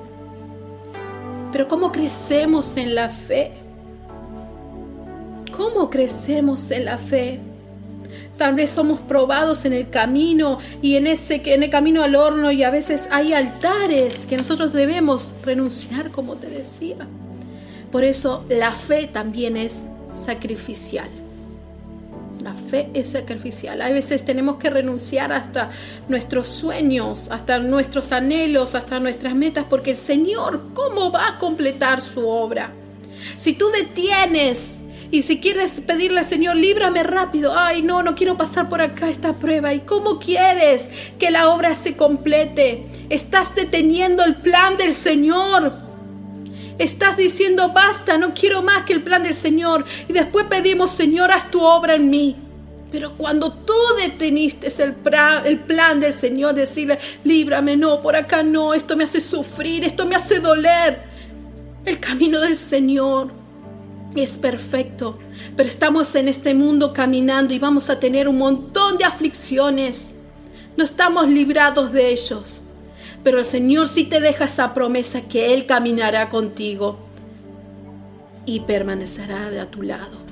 Pero 1.51 1.67
¿cómo 1.67 1.91
crecemos 1.91 2.77
en 2.77 2.95
la 2.95 3.09
fe? 3.09 3.64
¿Cómo 5.57 5.89
crecemos 5.89 6.71
en 6.71 6.85
la 6.85 6.97
fe? 6.97 7.39
Tal 8.37 8.55
vez 8.55 8.71
somos 8.71 8.99
probados 8.99 9.63
en 9.63 9.71
el 9.71 9.89
camino 9.89 10.59
y 10.81 10.95
en 10.95 11.07
ese 11.07 11.41
en 11.53 11.63
el 11.63 11.69
camino 11.69 12.03
al 12.03 12.15
horno 12.15 12.51
y 12.51 12.63
a 12.63 12.69
veces 12.69 13.07
hay 13.11 13.33
altares 13.33 14.25
que 14.25 14.35
nosotros 14.35 14.73
debemos 14.73 15.33
renunciar, 15.43 16.11
como 16.11 16.35
te 16.35 16.47
decía. 16.47 16.97
Por 17.91 18.03
eso 18.03 18.43
la 18.49 18.71
fe 18.71 19.07
también 19.07 19.55
es 19.55 19.83
sacrificial. 20.15 21.07
La 22.43 22.53
fe 22.53 22.89
es 22.93 23.09
sacrificial. 23.09 23.81
A 23.81 23.89
veces 23.89 24.25
tenemos 24.25 24.57
que 24.57 24.69
renunciar 24.69 25.31
hasta 25.31 25.71
nuestros 26.09 26.47
sueños, 26.49 27.27
hasta 27.31 27.59
nuestros 27.59 28.11
anhelos, 28.11 28.75
hasta 28.75 28.99
nuestras 28.99 29.33
metas, 29.33 29.65
porque 29.69 29.91
el 29.91 29.97
Señor, 29.97 30.61
¿cómo 30.73 31.11
va 31.11 31.29
a 31.29 31.39
completar 31.39 32.01
su 32.01 32.27
obra? 32.27 32.71
Si 33.37 33.53
tú 33.53 33.67
detienes 33.69 34.75
y 35.11 35.21
si 35.21 35.39
quieres 35.39 35.81
pedirle 35.81 36.23
Señor, 36.23 36.55
líbrame 36.55 37.03
rápido. 37.03 37.53
Ay, 37.55 37.81
no, 37.81 38.03
no 38.03 38.15
quiero 38.15 38.37
pasar 38.37 38.69
por 38.69 38.81
acá 38.81 39.09
esta 39.09 39.33
prueba. 39.33 39.73
¿Y 39.73 39.81
cómo 39.81 40.19
quieres 40.19 40.87
que 41.19 41.31
la 41.31 41.49
obra 41.49 41.75
se 41.75 41.95
complete? 41.95 42.85
Estás 43.09 43.55
deteniendo 43.55 44.23
el 44.23 44.35
plan 44.35 44.77
del 44.77 44.93
Señor. 44.93 45.73
Estás 46.77 47.15
diciendo, 47.15 47.69
basta, 47.69 48.17
no 48.17 48.33
quiero 48.33 48.61
más 48.61 48.83
que 48.83 48.93
el 48.93 49.03
plan 49.03 49.23
del 49.23 49.35
Señor. 49.35 49.85
Y 50.09 50.13
después 50.13 50.47
pedimos, 50.47 50.91
Señor, 50.91 51.31
haz 51.31 51.49
tu 51.49 51.61
obra 51.61 51.95
en 51.95 52.09
mí. 52.09 52.35
Pero 52.91 53.13
cuando 53.13 53.51
tú 53.51 53.73
deteniste 53.97 54.67
el 54.83 54.93
plan, 54.93 55.45
el 55.45 55.59
plan 55.59 55.99
del 55.99 56.13
Señor, 56.13 56.55
decirle, 56.55 56.97
líbrame, 57.23 57.77
no, 57.77 58.01
por 58.01 58.15
acá 58.15 58.43
no, 58.43 58.73
esto 58.73 58.95
me 58.95 59.03
hace 59.03 59.21
sufrir, 59.21 59.83
esto 59.83 60.05
me 60.05 60.15
hace 60.15 60.39
doler. 60.39 60.99
El 61.85 61.99
camino 61.99 62.39
del 62.39 62.55
Señor 62.55 63.44
es 64.23 64.37
perfecto, 64.37 65.17
pero 65.55 65.69
estamos 65.69 66.13
en 66.15 66.27
este 66.27 66.53
mundo 66.53 66.93
caminando 66.93 67.53
y 67.53 67.59
vamos 67.59 67.89
a 67.89 67.99
tener 67.99 68.27
un 68.27 68.37
montón 68.37 68.97
de 68.97 69.05
aflicciones. 69.05 70.15
No 70.77 70.83
estamos 70.83 71.27
librados 71.27 71.91
de 71.91 72.11
ellos, 72.11 72.61
pero 73.23 73.39
el 73.39 73.45
Señor 73.45 73.87
sí 73.87 74.03
te 74.05 74.19
deja 74.19 74.45
esa 74.45 74.73
promesa 74.73 75.21
que 75.21 75.53
Él 75.53 75.65
caminará 75.65 76.29
contigo 76.29 76.99
y 78.45 78.61
permanecerá 78.61 79.49
a 79.61 79.65
tu 79.65 79.81
lado. 79.81 80.25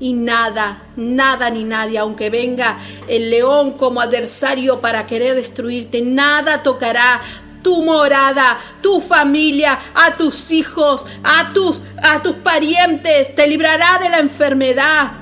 Y 0.00 0.12
nada, 0.12 0.82
nada 0.96 1.50
ni 1.50 1.64
nadie, 1.64 1.98
aunque 1.98 2.30
venga 2.30 2.78
el 3.08 3.30
león 3.30 3.72
como 3.72 4.00
adversario 4.00 4.80
para 4.80 5.06
querer 5.06 5.34
destruirte, 5.34 6.02
nada 6.02 6.62
tocará 6.62 7.20
tu 7.62 7.82
morada, 7.82 8.58
tu 8.80 9.00
familia, 9.00 9.78
a 9.94 10.16
tus 10.16 10.50
hijos, 10.50 11.06
a 11.22 11.52
tus, 11.52 11.82
a 12.02 12.22
tus 12.22 12.36
parientes, 12.36 13.34
te 13.34 13.46
librará 13.46 13.98
de 13.98 14.08
la 14.08 14.18
enfermedad. 14.18 15.12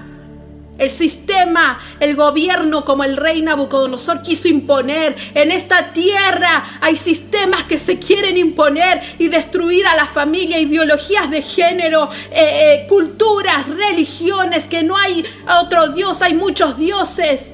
El 0.79 0.91
sistema, 0.91 1.81
el 2.01 2.17
gobierno 2.17 2.85
como 2.85 3.03
el 3.03 3.17
rey 3.17 3.41
Nabucodonosor 3.41 4.21
quiso 4.23 4.47
imponer. 4.49 5.17
En 5.35 5.51
esta 5.51 5.93
tierra 5.93 6.65
hay 6.83 6.97
sistemas 6.97 7.65
que 7.65 7.79
se 7.79 7.99
quieren 7.99 8.37
imponer 8.37 9.01
y 9.19 9.29
destruir 9.29 9.87
a 9.87 9.97
la 9.97 10.07
familia, 10.07 10.61
ideologías 10.61 11.31
de 11.31 11.41
género, 11.41 12.11
eh, 12.31 12.35
eh, 12.35 12.87
culturas, 12.89 13.69
religiones, 13.69 14.65
que 14.65 14.83
no 14.83 14.99
hay 14.99 15.25
otro 15.63 15.89
Dios, 15.89 16.21
hay 16.21 16.35
muchos 16.35 16.77
dioses. 16.77 17.47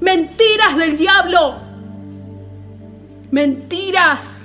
Mentiras 0.00 0.78
del 0.78 0.96
diablo 0.96 1.69
mentiras. 3.30 4.42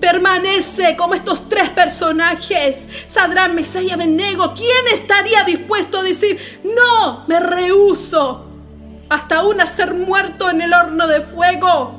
Permanece 0.00 0.96
como 0.96 1.14
estos 1.14 1.48
tres 1.48 1.68
personajes, 1.68 2.88
Sadrán, 3.06 3.54
Mesías 3.54 3.84
y 3.84 3.90
Abednego. 3.90 4.54
¿Quién 4.54 4.86
estaría 4.92 5.44
dispuesto 5.44 5.98
a 5.98 6.02
decir, 6.02 6.38
no, 6.64 7.24
me 7.26 7.38
rehuso 7.38 8.46
hasta 9.10 9.40
aún 9.40 9.60
a 9.60 9.66
ser 9.66 9.92
muerto 9.92 10.48
en 10.48 10.62
el 10.62 10.72
horno 10.72 11.06
de 11.06 11.20
fuego? 11.20 11.98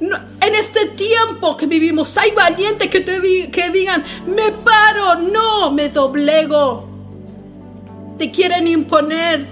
en 0.00 0.54
este 0.54 0.86
tiempo 0.90 1.56
que 1.56 1.66
vivimos 1.66 2.16
hay 2.18 2.30
valientes 2.30 2.88
que, 2.88 3.00
te 3.00 3.50
que 3.50 3.70
digan, 3.70 4.04
me 4.26 4.52
paro, 4.52 5.16
no, 5.16 5.72
me 5.72 5.88
doblego. 5.88 6.88
Te 8.16 8.30
quieren 8.30 8.68
imponer, 8.68 9.44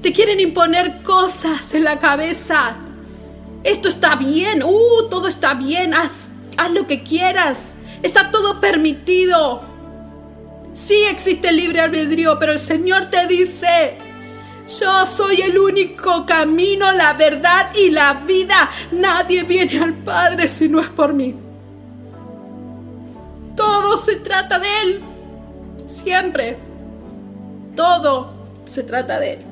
te 0.00 0.12
quieren 0.14 0.40
imponer 0.40 1.02
cosas 1.02 1.74
en 1.74 1.84
la 1.84 1.98
cabeza 1.98 2.76
esto 3.64 3.88
está 3.88 4.16
bien, 4.16 4.62
uh, 4.62 5.08
todo 5.08 5.28
está 5.28 5.54
bien, 5.54 5.94
haz, 5.94 6.28
haz 6.56 6.70
lo 6.70 6.86
que 6.86 7.02
quieras, 7.02 7.70
está 8.02 8.30
todo 8.30 8.60
permitido. 8.60 9.62
Sí 10.72 11.04
existe 11.10 11.52
libre 11.52 11.80
albedrío, 11.80 12.38
pero 12.38 12.52
el 12.52 12.58
Señor 12.58 13.06
te 13.10 13.26
dice, 13.26 13.96
yo 14.80 15.06
soy 15.06 15.40
el 15.40 15.58
único 15.58 16.26
camino, 16.26 16.92
la 16.92 17.12
verdad 17.12 17.72
y 17.74 17.90
la 17.90 18.14
vida. 18.14 18.70
Nadie 18.90 19.44
viene 19.44 19.78
al 19.78 19.94
Padre 19.94 20.48
si 20.48 20.68
no 20.68 20.80
es 20.80 20.88
por 20.88 21.14
mí. 21.14 21.34
Todo 23.56 23.96
se 23.96 24.16
trata 24.16 24.58
de 24.58 24.68
Él. 24.82 25.00
Siempre. 25.86 26.58
Todo 27.74 28.32
se 28.64 28.82
trata 28.82 29.20
de 29.20 29.34
Él. 29.34 29.45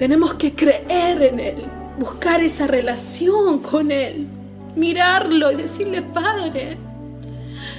Tenemos 0.00 0.32
que 0.32 0.54
creer 0.54 1.20
en 1.20 1.40
Él, 1.40 1.62
buscar 1.98 2.40
esa 2.40 2.66
relación 2.66 3.58
con 3.58 3.92
Él, 3.92 4.26
mirarlo 4.74 5.52
y 5.52 5.56
decirle, 5.56 6.00
Padre, 6.00 6.78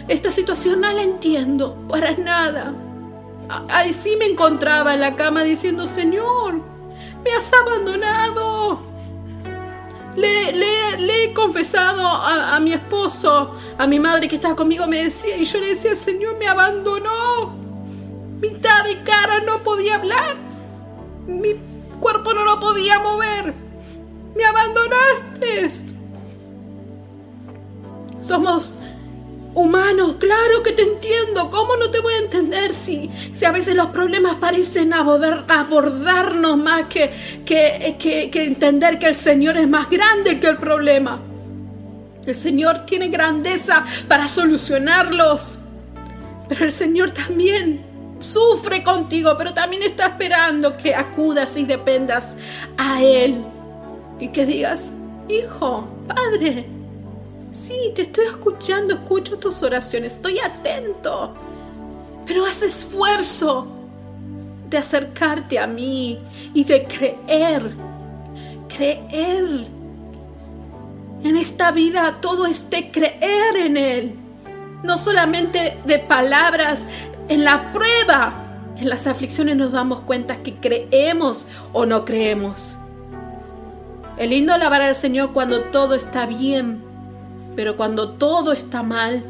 esta 0.07 0.29
situación 0.29 0.81
no 0.81 0.91
la 0.91 1.01
entiendo 1.01 1.75
para 1.89 2.11
nada. 2.11 2.75
Ahí 3.69 3.91
sí 3.91 4.17
me 4.19 4.27
encontraba 4.27 4.93
en 4.93 4.99
la 4.99 5.15
cama 5.15 5.41
diciendo, 5.41 5.87
Señor, 5.87 6.61
me 7.25 7.31
has 7.31 7.51
abandonado. 7.53 8.81
Le, 10.15 11.23
he 11.23 11.33
confesado 11.33 12.05
a, 12.05 12.55
a, 12.55 12.59
mi 12.59 12.73
esposo, 12.73 13.55
a 13.79 13.87
mi 13.87 13.99
madre 13.99 14.27
que 14.27 14.35
estaba 14.35 14.55
conmigo, 14.55 14.85
me 14.85 15.05
decía, 15.05 15.37
y 15.37 15.43
yo 15.43 15.59
le 15.59 15.69
decía, 15.69 15.95
Señor, 15.95 16.37
me 16.37 16.47
abandonó. 16.47 17.55
Mitad 18.39 18.83
de 18.83 18.99
cara 18.99 19.39
no 19.43 19.57
podía 19.63 19.95
hablar. 19.95 20.35
Mi 21.25 21.70
cuerpo 22.01 22.33
no 22.33 22.43
lo 22.43 22.59
podía 22.59 22.99
mover. 22.99 23.53
Me 24.35 24.43
abandonaste. 24.43 25.69
Somos 28.21 28.73
humanos, 29.53 30.15
claro 30.19 30.63
que 30.63 30.73
te 30.73 30.81
entiendo. 30.81 31.49
¿Cómo 31.49 31.77
no 31.77 31.89
te 31.89 31.99
voy 31.99 32.13
a 32.15 32.19
entender 32.19 32.73
si, 32.73 33.09
si 33.33 33.45
a 33.45 33.51
veces 33.51 33.75
los 33.75 33.87
problemas 33.87 34.35
parecen 34.35 34.93
abordar, 34.93 35.45
abordarnos 35.47 36.57
más 36.57 36.87
que, 36.87 37.11
que, 37.45 37.95
que, 37.97 38.29
que 38.29 38.43
entender 38.43 38.99
que 38.99 39.07
el 39.07 39.15
Señor 39.15 39.57
es 39.57 39.69
más 39.69 39.89
grande 39.89 40.39
que 40.39 40.47
el 40.47 40.57
problema? 40.57 41.21
El 42.25 42.35
Señor 42.35 42.85
tiene 42.85 43.07
grandeza 43.07 43.85
para 44.07 44.27
solucionarlos. 44.27 45.59
Pero 46.47 46.65
el 46.65 46.71
Señor 46.71 47.11
también 47.11 47.90
sufre 48.21 48.83
contigo, 48.83 49.35
pero 49.37 49.53
también 49.53 49.83
está 49.83 50.07
esperando 50.07 50.77
que 50.77 50.95
acudas 50.95 51.57
y 51.57 51.65
dependas 51.65 52.37
a 52.77 53.01
Él. 53.01 53.43
Y 54.19 54.29
que 54.29 54.45
digas, 54.45 54.91
hijo, 55.27 55.87
padre, 56.07 56.67
sí, 57.51 57.91
te 57.95 58.03
estoy 58.03 58.25
escuchando, 58.25 58.93
escucho 58.93 59.37
tus 59.37 59.63
oraciones, 59.63 60.15
estoy 60.15 60.39
atento, 60.39 61.33
pero 62.25 62.45
haz 62.45 62.61
esfuerzo 62.61 63.67
de 64.69 64.77
acercarte 64.77 65.59
a 65.59 65.67
mí 65.67 66.19
y 66.53 66.63
de 66.63 66.83
creer, 66.85 67.71
creer. 68.69 69.67
En 71.23 71.35
esta 71.37 71.71
vida 71.71 72.17
todo 72.21 72.45
es 72.45 72.69
de 72.69 72.89
creer 72.89 73.57
en 73.57 73.77
Él 73.77 74.21
no 74.83 74.97
solamente 74.97 75.77
de 75.85 75.99
palabras, 75.99 76.83
en 77.31 77.45
la 77.45 77.71
prueba, 77.71 78.33
en 78.77 78.89
las 78.89 79.07
aflicciones 79.07 79.55
nos 79.55 79.71
damos 79.71 80.01
cuenta 80.01 80.43
que 80.43 80.55
creemos 80.55 81.47
o 81.71 81.85
no 81.85 82.03
creemos. 82.03 82.75
Es 84.17 84.29
lindo 84.29 84.53
alabar 84.53 84.81
al 84.81 84.95
Señor 84.95 85.31
cuando 85.31 85.61
todo 85.61 85.95
está 85.95 86.25
bien, 86.25 86.83
pero 87.55 87.77
cuando 87.77 88.09
todo 88.09 88.51
está 88.51 88.83
mal, 88.83 89.23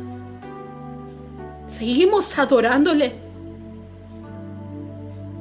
seguimos 1.69 2.39
adorándole. 2.39 3.13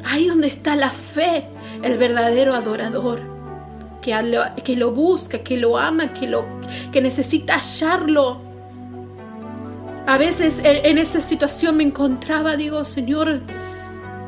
Ahí 0.05 0.27
donde 0.27 0.49
está 0.49 0.77
la 0.77 0.91
fe, 0.91 1.47
el 1.83 1.97
verdadero 1.97 2.55
adorador, 2.55 3.23
que 4.03 4.23
lo, 4.23 4.43
que 4.63 4.77
lo 4.77 4.91
busca, 4.91 5.39
que 5.39 5.57
lo 5.57 5.79
ama, 5.79 6.13
que, 6.13 6.27
lo, 6.27 6.45
que 6.93 7.01
necesita 7.01 7.55
hallarlo. 7.55 8.50
A 10.11 10.19
veces 10.19 10.61
en 10.65 10.99
esa 10.99 11.21
situación 11.21 11.77
me 11.77 11.85
encontraba, 11.85 12.57
digo, 12.57 12.83
Señor, 12.83 13.43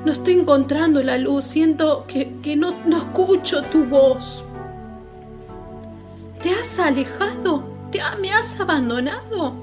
no 0.05 0.13
estoy 0.13 0.35
encontrando 0.35 1.03
la 1.03 1.19
luz, 1.19 1.43
siento 1.43 2.07
que, 2.07 2.55
no, 2.55 2.73
escucho 2.97 3.63
tu 3.65 3.87
voz. 3.87 4.45
¿Te 6.41 6.51
has 6.51 6.79
alejado? 6.79 7.65
¿Te, 7.91 8.01
¿Me 8.21 8.31
has 8.31 8.61
abandonado? 8.61 9.55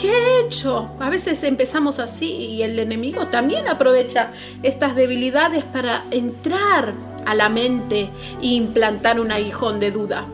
¿Qué 0.00 0.10
he 0.10 0.46
hecho? 0.46 0.88
A 1.00 1.10
veces 1.10 1.44
empezamos 1.44 1.98
así 1.98 2.32
y 2.32 2.62
el 2.62 2.78
enemigo 2.78 3.26
también 3.26 3.68
aprovecha 3.68 4.32
estas 4.62 4.96
debilidades 4.96 5.64
para 5.64 6.04
entrar 6.10 6.94
a 7.26 7.34
la 7.34 7.50
mente 7.50 8.08
e 8.40 8.46
implantar 8.46 9.20
un 9.20 9.32
aguijón 9.32 9.78
de 9.80 9.90
duda. 9.90 10.24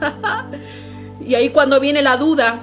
y 1.24 1.36
ahí 1.36 1.50
cuando 1.50 1.78
viene 1.78 2.02
la 2.02 2.16
duda, 2.16 2.62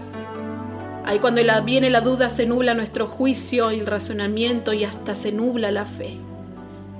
ahí 1.05 1.19
cuando 1.19 1.41
viene 1.63 1.89
la 1.89 2.01
duda 2.01 2.29
se 2.29 2.45
nubla 2.45 2.73
nuestro 2.73 3.07
juicio 3.07 3.71
y 3.71 3.79
el 3.79 3.85
razonamiento 3.85 4.73
y 4.73 4.83
hasta 4.83 5.15
se 5.15 5.31
nubla 5.31 5.71
la 5.71 5.85
fe. 5.85 6.17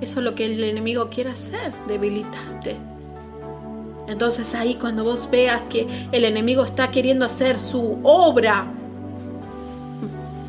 Eso 0.00 0.20
es 0.20 0.24
lo 0.24 0.34
que 0.34 0.46
el 0.46 0.64
enemigo 0.64 1.10
quiere 1.10 1.30
hacer, 1.30 1.72
debilitarte. 1.86 2.76
Entonces 4.08 4.54
ahí 4.54 4.74
cuando 4.74 5.04
vos 5.04 5.28
veas 5.30 5.60
que 5.70 5.86
el 6.10 6.24
enemigo 6.24 6.64
está 6.64 6.90
queriendo 6.90 7.24
hacer 7.24 7.60
su 7.60 8.00
obra, 8.02 8.66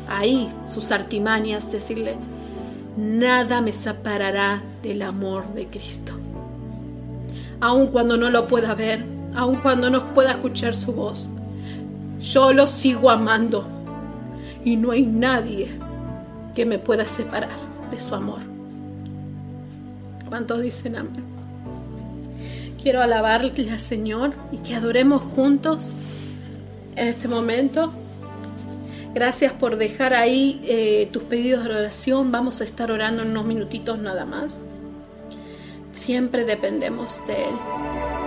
ahí 0.08 0.48
sus 0.66 0.90
artimañas, 0.90 1.70
decirle, 1.70 2.16
nada 2.96 3.60
me 3.60 3.72
separará 3.72 4.62
del 4.82 5.02
amor 5.02 5.52
de 5.54 5.66
Cristo. 5.66 6.12
Aun 7.60 7.88
cuando 7.88 8.16
no 8.16 8.30
lo 8.30 8.48
pueda 8.48 8.74
ver, 8.74 9.04
aun 9.34 9.56
cuando 9.56 9.90
no 9.90 10.12
pueda 10.12 10.32
escuchar 10.32 10.74
su 10.74 10.92
voz, 10.92 11.28
yo 12.22 12.52
lo 12.52 12.66
sigo 12.66 13.10
amando 13.10 13.64
y 14.64 14.76
no 14.76 14.92
hay 14.92 15.06
nadie 15.06 15.68
que 16.54 16.64
me 16.64 16.78
pueda 16.78 17.06
separar 17.06 17.50
de 17.90 18.00
su 18.00 18.14
amor. 18.14 18.40
¿Cuántos 20.28 20.62
dicen 20.62 20.96
amén? 20.96 21.24
Quiero 22.80 23.02
alabarle 23.02 23.70
al 23.70 23.80
Señor 23.80 24.32
y 24.50 24.58
que 24.58 24.74
adoremos 24.74 25.22
juntos 25.22 25.92
en 26.96 27.08
este 27.08 27.28
momento. 27.28 27.92
Gracias 29.14 29.52
por 29.52 29.76
dejar 29.76 30.14
ahí 30.14 30.60
eh, 30.64 31.08
tus 31.12 31.22
pedidos 31.24 31.64
de 31.64 31.70
oración. 31.70 32.32
Vamos 32.32 32.60
a 32.60 32.64
estar 32.64 32.90
orando 32.90 33.22
en 33.22 33.30
unos 33.30 33.44
minutitos 33.44 33.98
nada 33.98 34.24
más. 34.24 34.68
Siempre 35.92 36.44
dependemos 36.44 37.24
de 37.26 37.34
Él. 37.34 38.21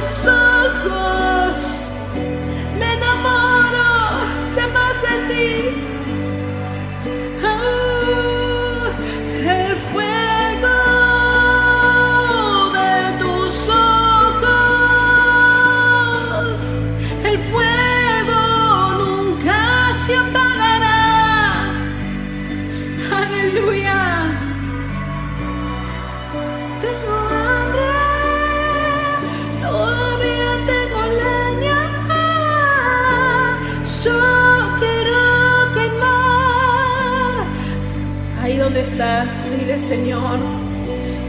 Fuego 0.00 0.68
de 0.84 1.17
estás, 38.98 39.30
Señor, 39.80 40.40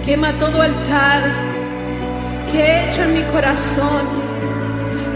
quema 0.04 0.34
todo 0.40 0.60
altar 0.60 1.22
que 2.52 2.64
he 2.64 2.90
hecho 2.90 3.04
en 3.04 3.14
mi 3.14 3.22
corazón, 3.32 4.02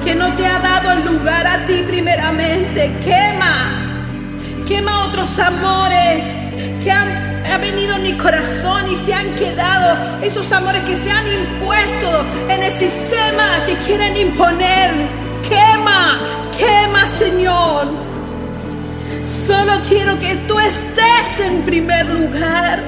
que 0.04 0.14
no 0.14 0.32
te 0.36 0.46
ha 0.46 0.60
dado 0.60 0.92
el 0.92 1.04
lugar 1.04 1.48
a 1.48 1.66
ti 1.66 1.84
primeramente. 1.88 2.92
Quema, 3.04 4.66
quema 4.68 5.06
otros 5.06 5.40
amores 5.40 6.54
que 6.84 6.92
han, 6.92 7.60
venido 7.60 7.96
en 7.96 8.04
mi 8.04 8.18
corazón 8.18 8.92
y 8.92 8.98
se 8.98 9.16
han 9.16 9.34
quedado, 9.36 10.22
esos 10.22 10.52
amores 10.52 10.84
que 10.84 10.96
se 10.96 11.10
han 11.10 11.26
impuesto 11.28 12.26
en 12.50 12.62
el 12.62 12.74
sistema 12.78 13.46
que 13.66 13.78
quieren 13.78 14.16
imponer. 14.16 14.92
Quema, 15.42 16.20
quema 16.56 17.08
Señor. 17.08 18.03
Solo 19.26 19.74
quiero 19.88 20.20
que 20.20 20.36
tú 20.48 20.60
estés 20.60 21.40
en 21.40 21.62
primer 21.64 22.06
lugar. 22.08 22.84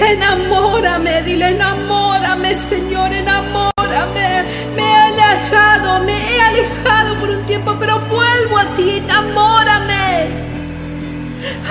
Enamórame, 0.00 1.22
dile, 1.22 1.50
enamórame, 1.50 2.54
Señor, 2.54 3.12
enamórame. 3.12 4.44
Me 4.74 4.82
he 4.82 4.96
alejado, 4.96 6.04
me 6.04 6.12
he 6.12 6.40
alejado 6.40 7.14
por 7.20 7.28
un 7.30 7.44
tiempo, 7.44 7.76
pero 7.78 8.00
vuelvo 8.00 8.58
a 8.58 8.64
ti, 8.74 9.02
enamórame. 9.04 10.44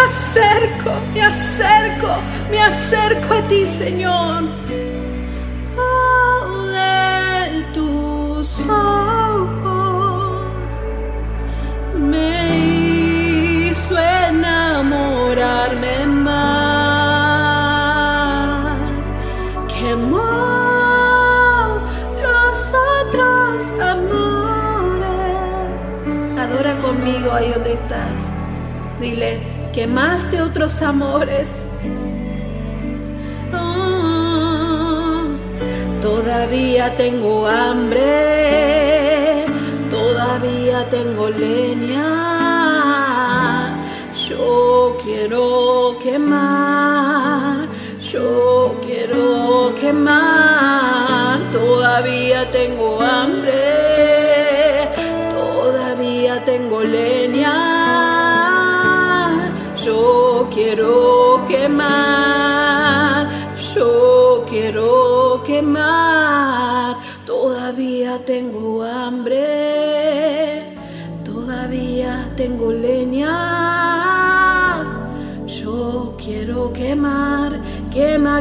Acerco, 0.04 0.94
me 1.14 1.24
acerco, 1.24 2.22
me 2.52 2.62
acerco 2.62 3.34
a 3.34 3.48
ti, 3.48 3.66
Señor. 3.66 4.44
Otros 30.54 30.82
amores. 30.84 31.66
Ah, 33.52 35.24
todavía 36.00 36.96
tengo 36.96 37.48
hambre, 37.48 39.46
todavía 39.90 40.88
tengo 40.92 41.30
leña. 41.32 42.06
Yo 44.28 44.96
quiero 45.04 45.98
quemar, 46.04 47.68
yo 48.12 48.76
quiero 48.86 49.74
quemar. 49.82 51.40
Todavía 51.52 52.52
tengo 52.52 53.02
hambre, 53.02 53.43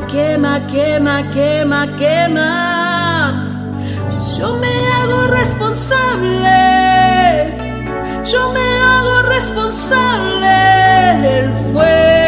quema, 0.00 0.60
quema, 0.66 1.22
quema, 1.32 1.86
quema. 1.98 3.48
Yo 4.38 4.54
me 4.56 4.74
hago 4.88 5.26
responsable, 5.28 6.60
yo 8.24 8.52
me 8.52 8.78
hago 8.80 9.22
responsable. 9.22 10.48
El 11.38 11.52
fuego 11.72 12.21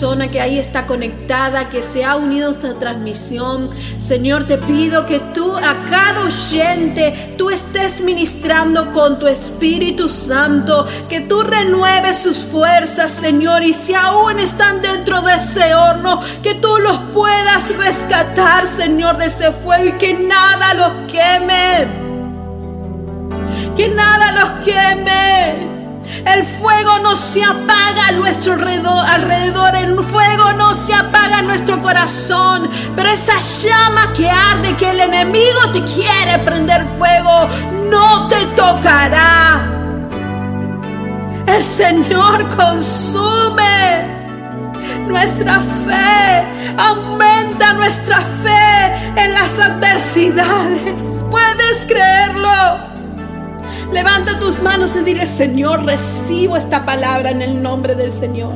persona 0.00 0.28
que 0.28 0.40
ahí 0.40 0.58
está 0.58 0.86
conectada, 0.86 1.68
que 1.68 1.82
se 1.82 2.06
ha 2.06 2.16
unido 2.16 2.48
a 2.48 2.52
esta 2.52 2.78
transmisión. 2.78 3.68
Señor, 3.98 4.46
te 4.46 4.56
pido 4.56 5.04
que 5.04 5.18
tú 5.34 5.54
a 5.54 5.76
cada 5.90 6.22
oyente, 6.24 7.34
tú 7.36 7.50
estés 7.50 8.00
ministrando 8.00 8.92
con 8.92 9.18
tu 9.18 9.26
Espíritu 9.26 10.08
Santo, 10.08 10.86
que 11.10 11.20
tú 11.20 11.42
renueves 11.42 12.16
sus 12.16 12.38
fuerzas, 12.38 13.10
Señor, 13.10 13.62
y 13.62 13.74
si 13.74 13.92
aún 13.92 14.38
están 14.38 14.80
dentro 14.80 15.20
de 15.20 15.34
ese 15.34 15.74
horno, 15.74 16.18
que 16.42 16.54
tú 16.54 16.78
los 16.78 16.96
puedas 17.12 17.76
rescatar, 17.76 18.66
Señor, 18.66 19.18
de 19.18 19.26
ese 19.26 19.52
fuego 19.52 19.84
y 19.84 19.92
que 19.98 20.14
nada 20.14 20.72
los 20.72 20.92
queme. 21.12 21.86
Que 23.76 23.88
nada 23.88 24.32
los 24.32 24.64
queme. 24.64 25.69
El 26.24 26.44
fuego 26.44 26.98
no 27.00 27.16
se 27.16 27.42
apaga 27.42 28.08
a 28.08 28.12
nuestro 28.12 28.54
alrededor, 28.54 29.06
alrededor, 29.06 29.74
el 29.76 29.98
fuego 30.04 30.52
no 30.52 30.74
se 30.74 30.94
apaga 30.94 31.42
nuestro 31.42 31.80
corazón, 31.80 32.68
pero 32.94 33.10
esa 33.10 33.38
llama 33.38 34.12
que 34.12 34.28
arde, 34.28 34.76
que 34.76 34.90
el 34.90 35.00
enemigo 35.00 35.70
te 35.72 35.82
quiere 35.84 36.38
prender 36.44 36.84
fuego, 36.98 37.48
no 37.90 38.28
te 38.28 38.44
tocará. 38.56 39.66
El 41.46 41.64
Señor 41.64 42.48
consume 42.54 44.06
nuestra 45.06 45.60
fe, 45.86 46.44
aumenta 46.76 47.72
nuestra 47.74 48.20
fe 48.42 48.94
en 49.16 49.32
las 49.32 49.58
adversidades. 49.58 51.24
¿Puedes 51.30 51.84
creerlo? 51.86 52.89
Levanta 53.92 54.38
tus 54.38 54.62
manos 54.62 54.94
y 54.96 55.00
dile, 55.00 55.26
Señor, 55.26 55.84
recibo 55.84 56.56
esta 56.56 56.84
palabra 56.86 57.30
en 57.30 57.42
el 57.42 57.60
nombre 57.62 57.94
del 57.94 58.12
Señor. 58.12 58.54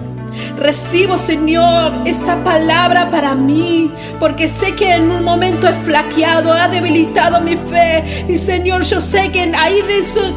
Recibo, 0.59 1.19
Señor, 1.19 1.93
esta 2.05 2.43
palabra 2.45 3.11
para 3.11 3.35
mí, 3.35 3.91
porque 4.21 4.49
sé 4.49 4.75
que 4.75 4.95
en 4.95 5.11
un 5.11 5.25
momento 5.25 5.69
he 5.69 5.75
flaqueado, 5.75 6.53
ha 6.53 6.69
debilitado 6.69 7.41
mi 7.41 7.57
fe. 7.57 8.25
Y 8.29 8.39
Señor, 8.39 8.83
yo 8.83 9.01
sé 9.01 9.31
que 9.33 9.53
ahí 9.57 9.81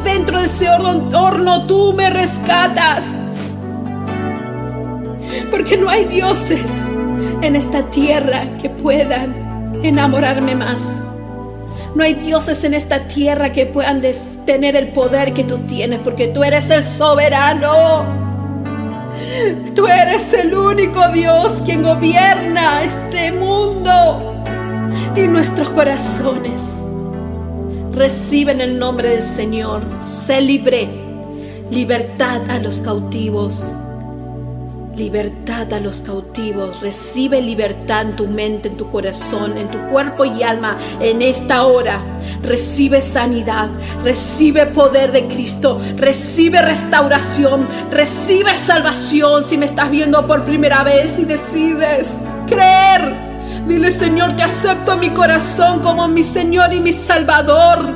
dentro 0.04 0.40
de 0.40 0.46
ese 0.46 0.68
horno, 0.68 1.66
tú 1.66 1.92
me 1.92 2.10
rescatas. 2.10 3.04
Porque 5.50 5.76
no 5.76 5.88
hay 5.88 6.04
dioses 6.06 6.70
en 7.42 7.56
esta 7.56 7.82
tierra 7.90 8.42
que 8.60 8.68
puedan 8.68 9.80
enamorarme 9.82 10.54
más. 10.54 11.07
No 11.94 12.04
hay 12.04 12.14
dioses 12.14 12.64
en 12.64 12.74
esta 12.74 13.08
tierra 13.08 13.52
que 13.52 13.66
puedan 13.66 14.02
tener 14.44 14.76
el 14.76 14.88
poder 14.88 15.32
que 15.32 15.44
tú 15.44 15.58
tienes, 15.66 16.00
porque 16.00 16.28
tú 16.28 16.44
eres 16.44 16.70
el 16.70 16.84
soberano. 16.84 18.04
Tú 19.74 19.86
eres 19.86 20.32
el 20.32 20.54
único 20.54 21.08
Dios 21.10 21.62
quien 21.64 21.82
gobierna 21.82 22.82
este 22.82 23.32
mundo 23.32 24.44
y 25.16 25.20
nuestros 25.22 25.68
corazones. 25.70 26.78
Reciben 27.92 28.60
el 28.60 28.78
nombre 28.78 29.10
del 29.10 29.22
Señor. 29.22 29.82
Sé 30.02 30.40
libre. 30.40 30.88
Libertad 31.70 32.50
a 32.50 32.58
los 32.58 32.80
cautivos. 32.80 33.70
Libertad 34.98 35.72
a 35.74 35.78
los 35.78 36.00
cautivos. 36.00 36.80
Recibe 36.80 37.40
libertad 37.40 38.02
en 38.02 38.16
tu 38.16 38.26
mente, 38.26 38.66
en 38.66 38.76
tu 38.76 38.90
corazón, 38.90 39.56
en 39.56 39.68
tu 39.68 39.78
cuerpo 39.90 40.24
y 40.24 40.42
alma 40.42 40.76
en 41.00 41.22
esta 41.22 41.66
hora. 41.66 42.00
Recibe 42.42 43.00
sanidad, 43.00 43.68
recibe 44.02 44.66
poder 44.66 45.12
de 45.12 45.28
Cristo, 45.28 45.80
recibe 45.96 46.62
restauración, 46.62 47.68
recibe 47.92 48.56
salvación. 48.56 49.44
Si 49.44 49.56
me 49.56 49.66
estás 49.66 49.88
viendo 49.88 50.26
por 50.26 50.44
primera 50.44 50.82
vez 50.82 51.16
y 51.20 51.24
decides 51.24 52.18
creer, 52.48 53.14
dile 53.68 53.92
Señor, 53.92 54.34
te 54.34 54.42
acepto 54.42 54.96
mi 54.96 55.10
corazón 55.10 55.78
como 55.78 56.08
mi 56.08 56.24
Señor 56.24 56.72
y 56.72 56.80
mi 56.80 56.92
Salvador. 56.92 57.88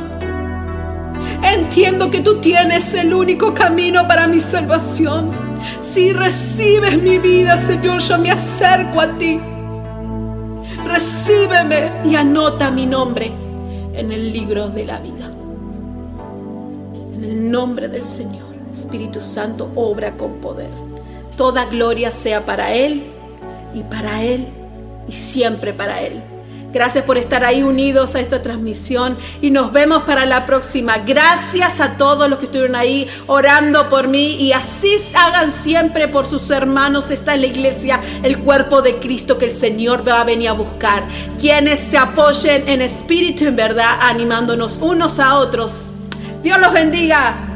Entiendo 1.42 2.12
que 2.12 2.20
tú 2.20 2.40
tienes 2.40 2.94
el 2.94 3.12
único 3.12 3.54
camino 3.54 4.06
para 4.06 4.28
mi 4.28 4.38
salvación. 4.38 5.51
Si 5.82 6.12
recibes 6.12 7.00
mi 7.00 7.18
vida, 7.18 7.58
Señor, 7.58 8.00
yo 8.00 8.18
me 8.18 8.30
acerco 8.30 9.00
a 9.00 9.18
ti. 9.18 9.40
Recíbeme 10.86 11.90
y 12.04 12.16
anota 12.16 12.70
mi 12.70 12.86
nombre 12.86 13.32
en 13.94 14.12
el 14.12 14.32
libro 14.32 14.68
de 14.68 14.84
la 14.84 14.98
vida. 14.98 15.30
En 17.14 17.24
el 17.24 17.50
nombre 17.50 17.88
del 17.88 18.02
Señor, 18.02 18.54
Espíritu 18.72 19.20
Santo, 19.20 19.70
obra 19.74 20.16
con 20.16 20.34
poder. 20.34 20.70
Toda 21.36 21.66
gloria 21.66 22.10
sea 22.10 22.44
para 22.44 22.72
Él 22.74 23.04
y 23.74 23.82
para 23.82 24.22
Él 24.22 24.48
y 25.08 25.12
siempre 25.12 25.72
para 25.72 26.02
Él. 26.02 26.22
Gracias 26.72 27.04
por 27.04 27.18
estar 27.18 27.44
ahí 27.44 27.62
unidos 27.62 28.14
a 28.14 28.20
esta 28.20 28.40
transmisión 28.40 29.18
y 29.42 29.50
nos 29.50 29.72
vemos 29.72 30.04
para 30.04 30.24
la 30.24 30.46
próxima. 30.46 30.98
Gracias 30.98 31.80
a 31.80 31.96
todos 31.98 32.30
los 32.30 32.38
que 32.38 32.46
estuvieron 32.46 32.76
ahí 32.76 33.08
orando 33.26 33.88
por 33.88 34.08
mí 34.08 34.36
y 34.36 34.52
así 34.52 34.96
hagan 35.14 35.52
siempre 35.52 36.08
por 36.08 36.26
sus 36.26 36.50
hermanos. 36.50 37.10
Está 37.10 37.34
en 37.34 37.42
la 37.42 37.46
iglesia 37.48 38.00
el 38.22 38.38
cuerpo 38.38 38.80
de 38.80 38.96
Cristo 38.96 39.36
que 39.36 39.46
el 39.46 39.52
Señor 39.52 40.06
va 40.06 40.20
a 40.20 40.24
venir 40.24 40.48
a 40.48 40.52
buscar. 40.52 41.04
Quienes 41.38 41.78
se 41.78 41.98
apoyen 41.98 42.68
en 42.68 42.80
espíritu 42.80 43.44
en 43.44 43.56
verdad, 43.56 43.98
animándonos 44.00 44.78
unos 44.78 45.18
a 45.18 45.36
otros. 45.36 45.88
Dios 46.42 46.58
los 46.58 46.72
bendiga. 46.72 47.51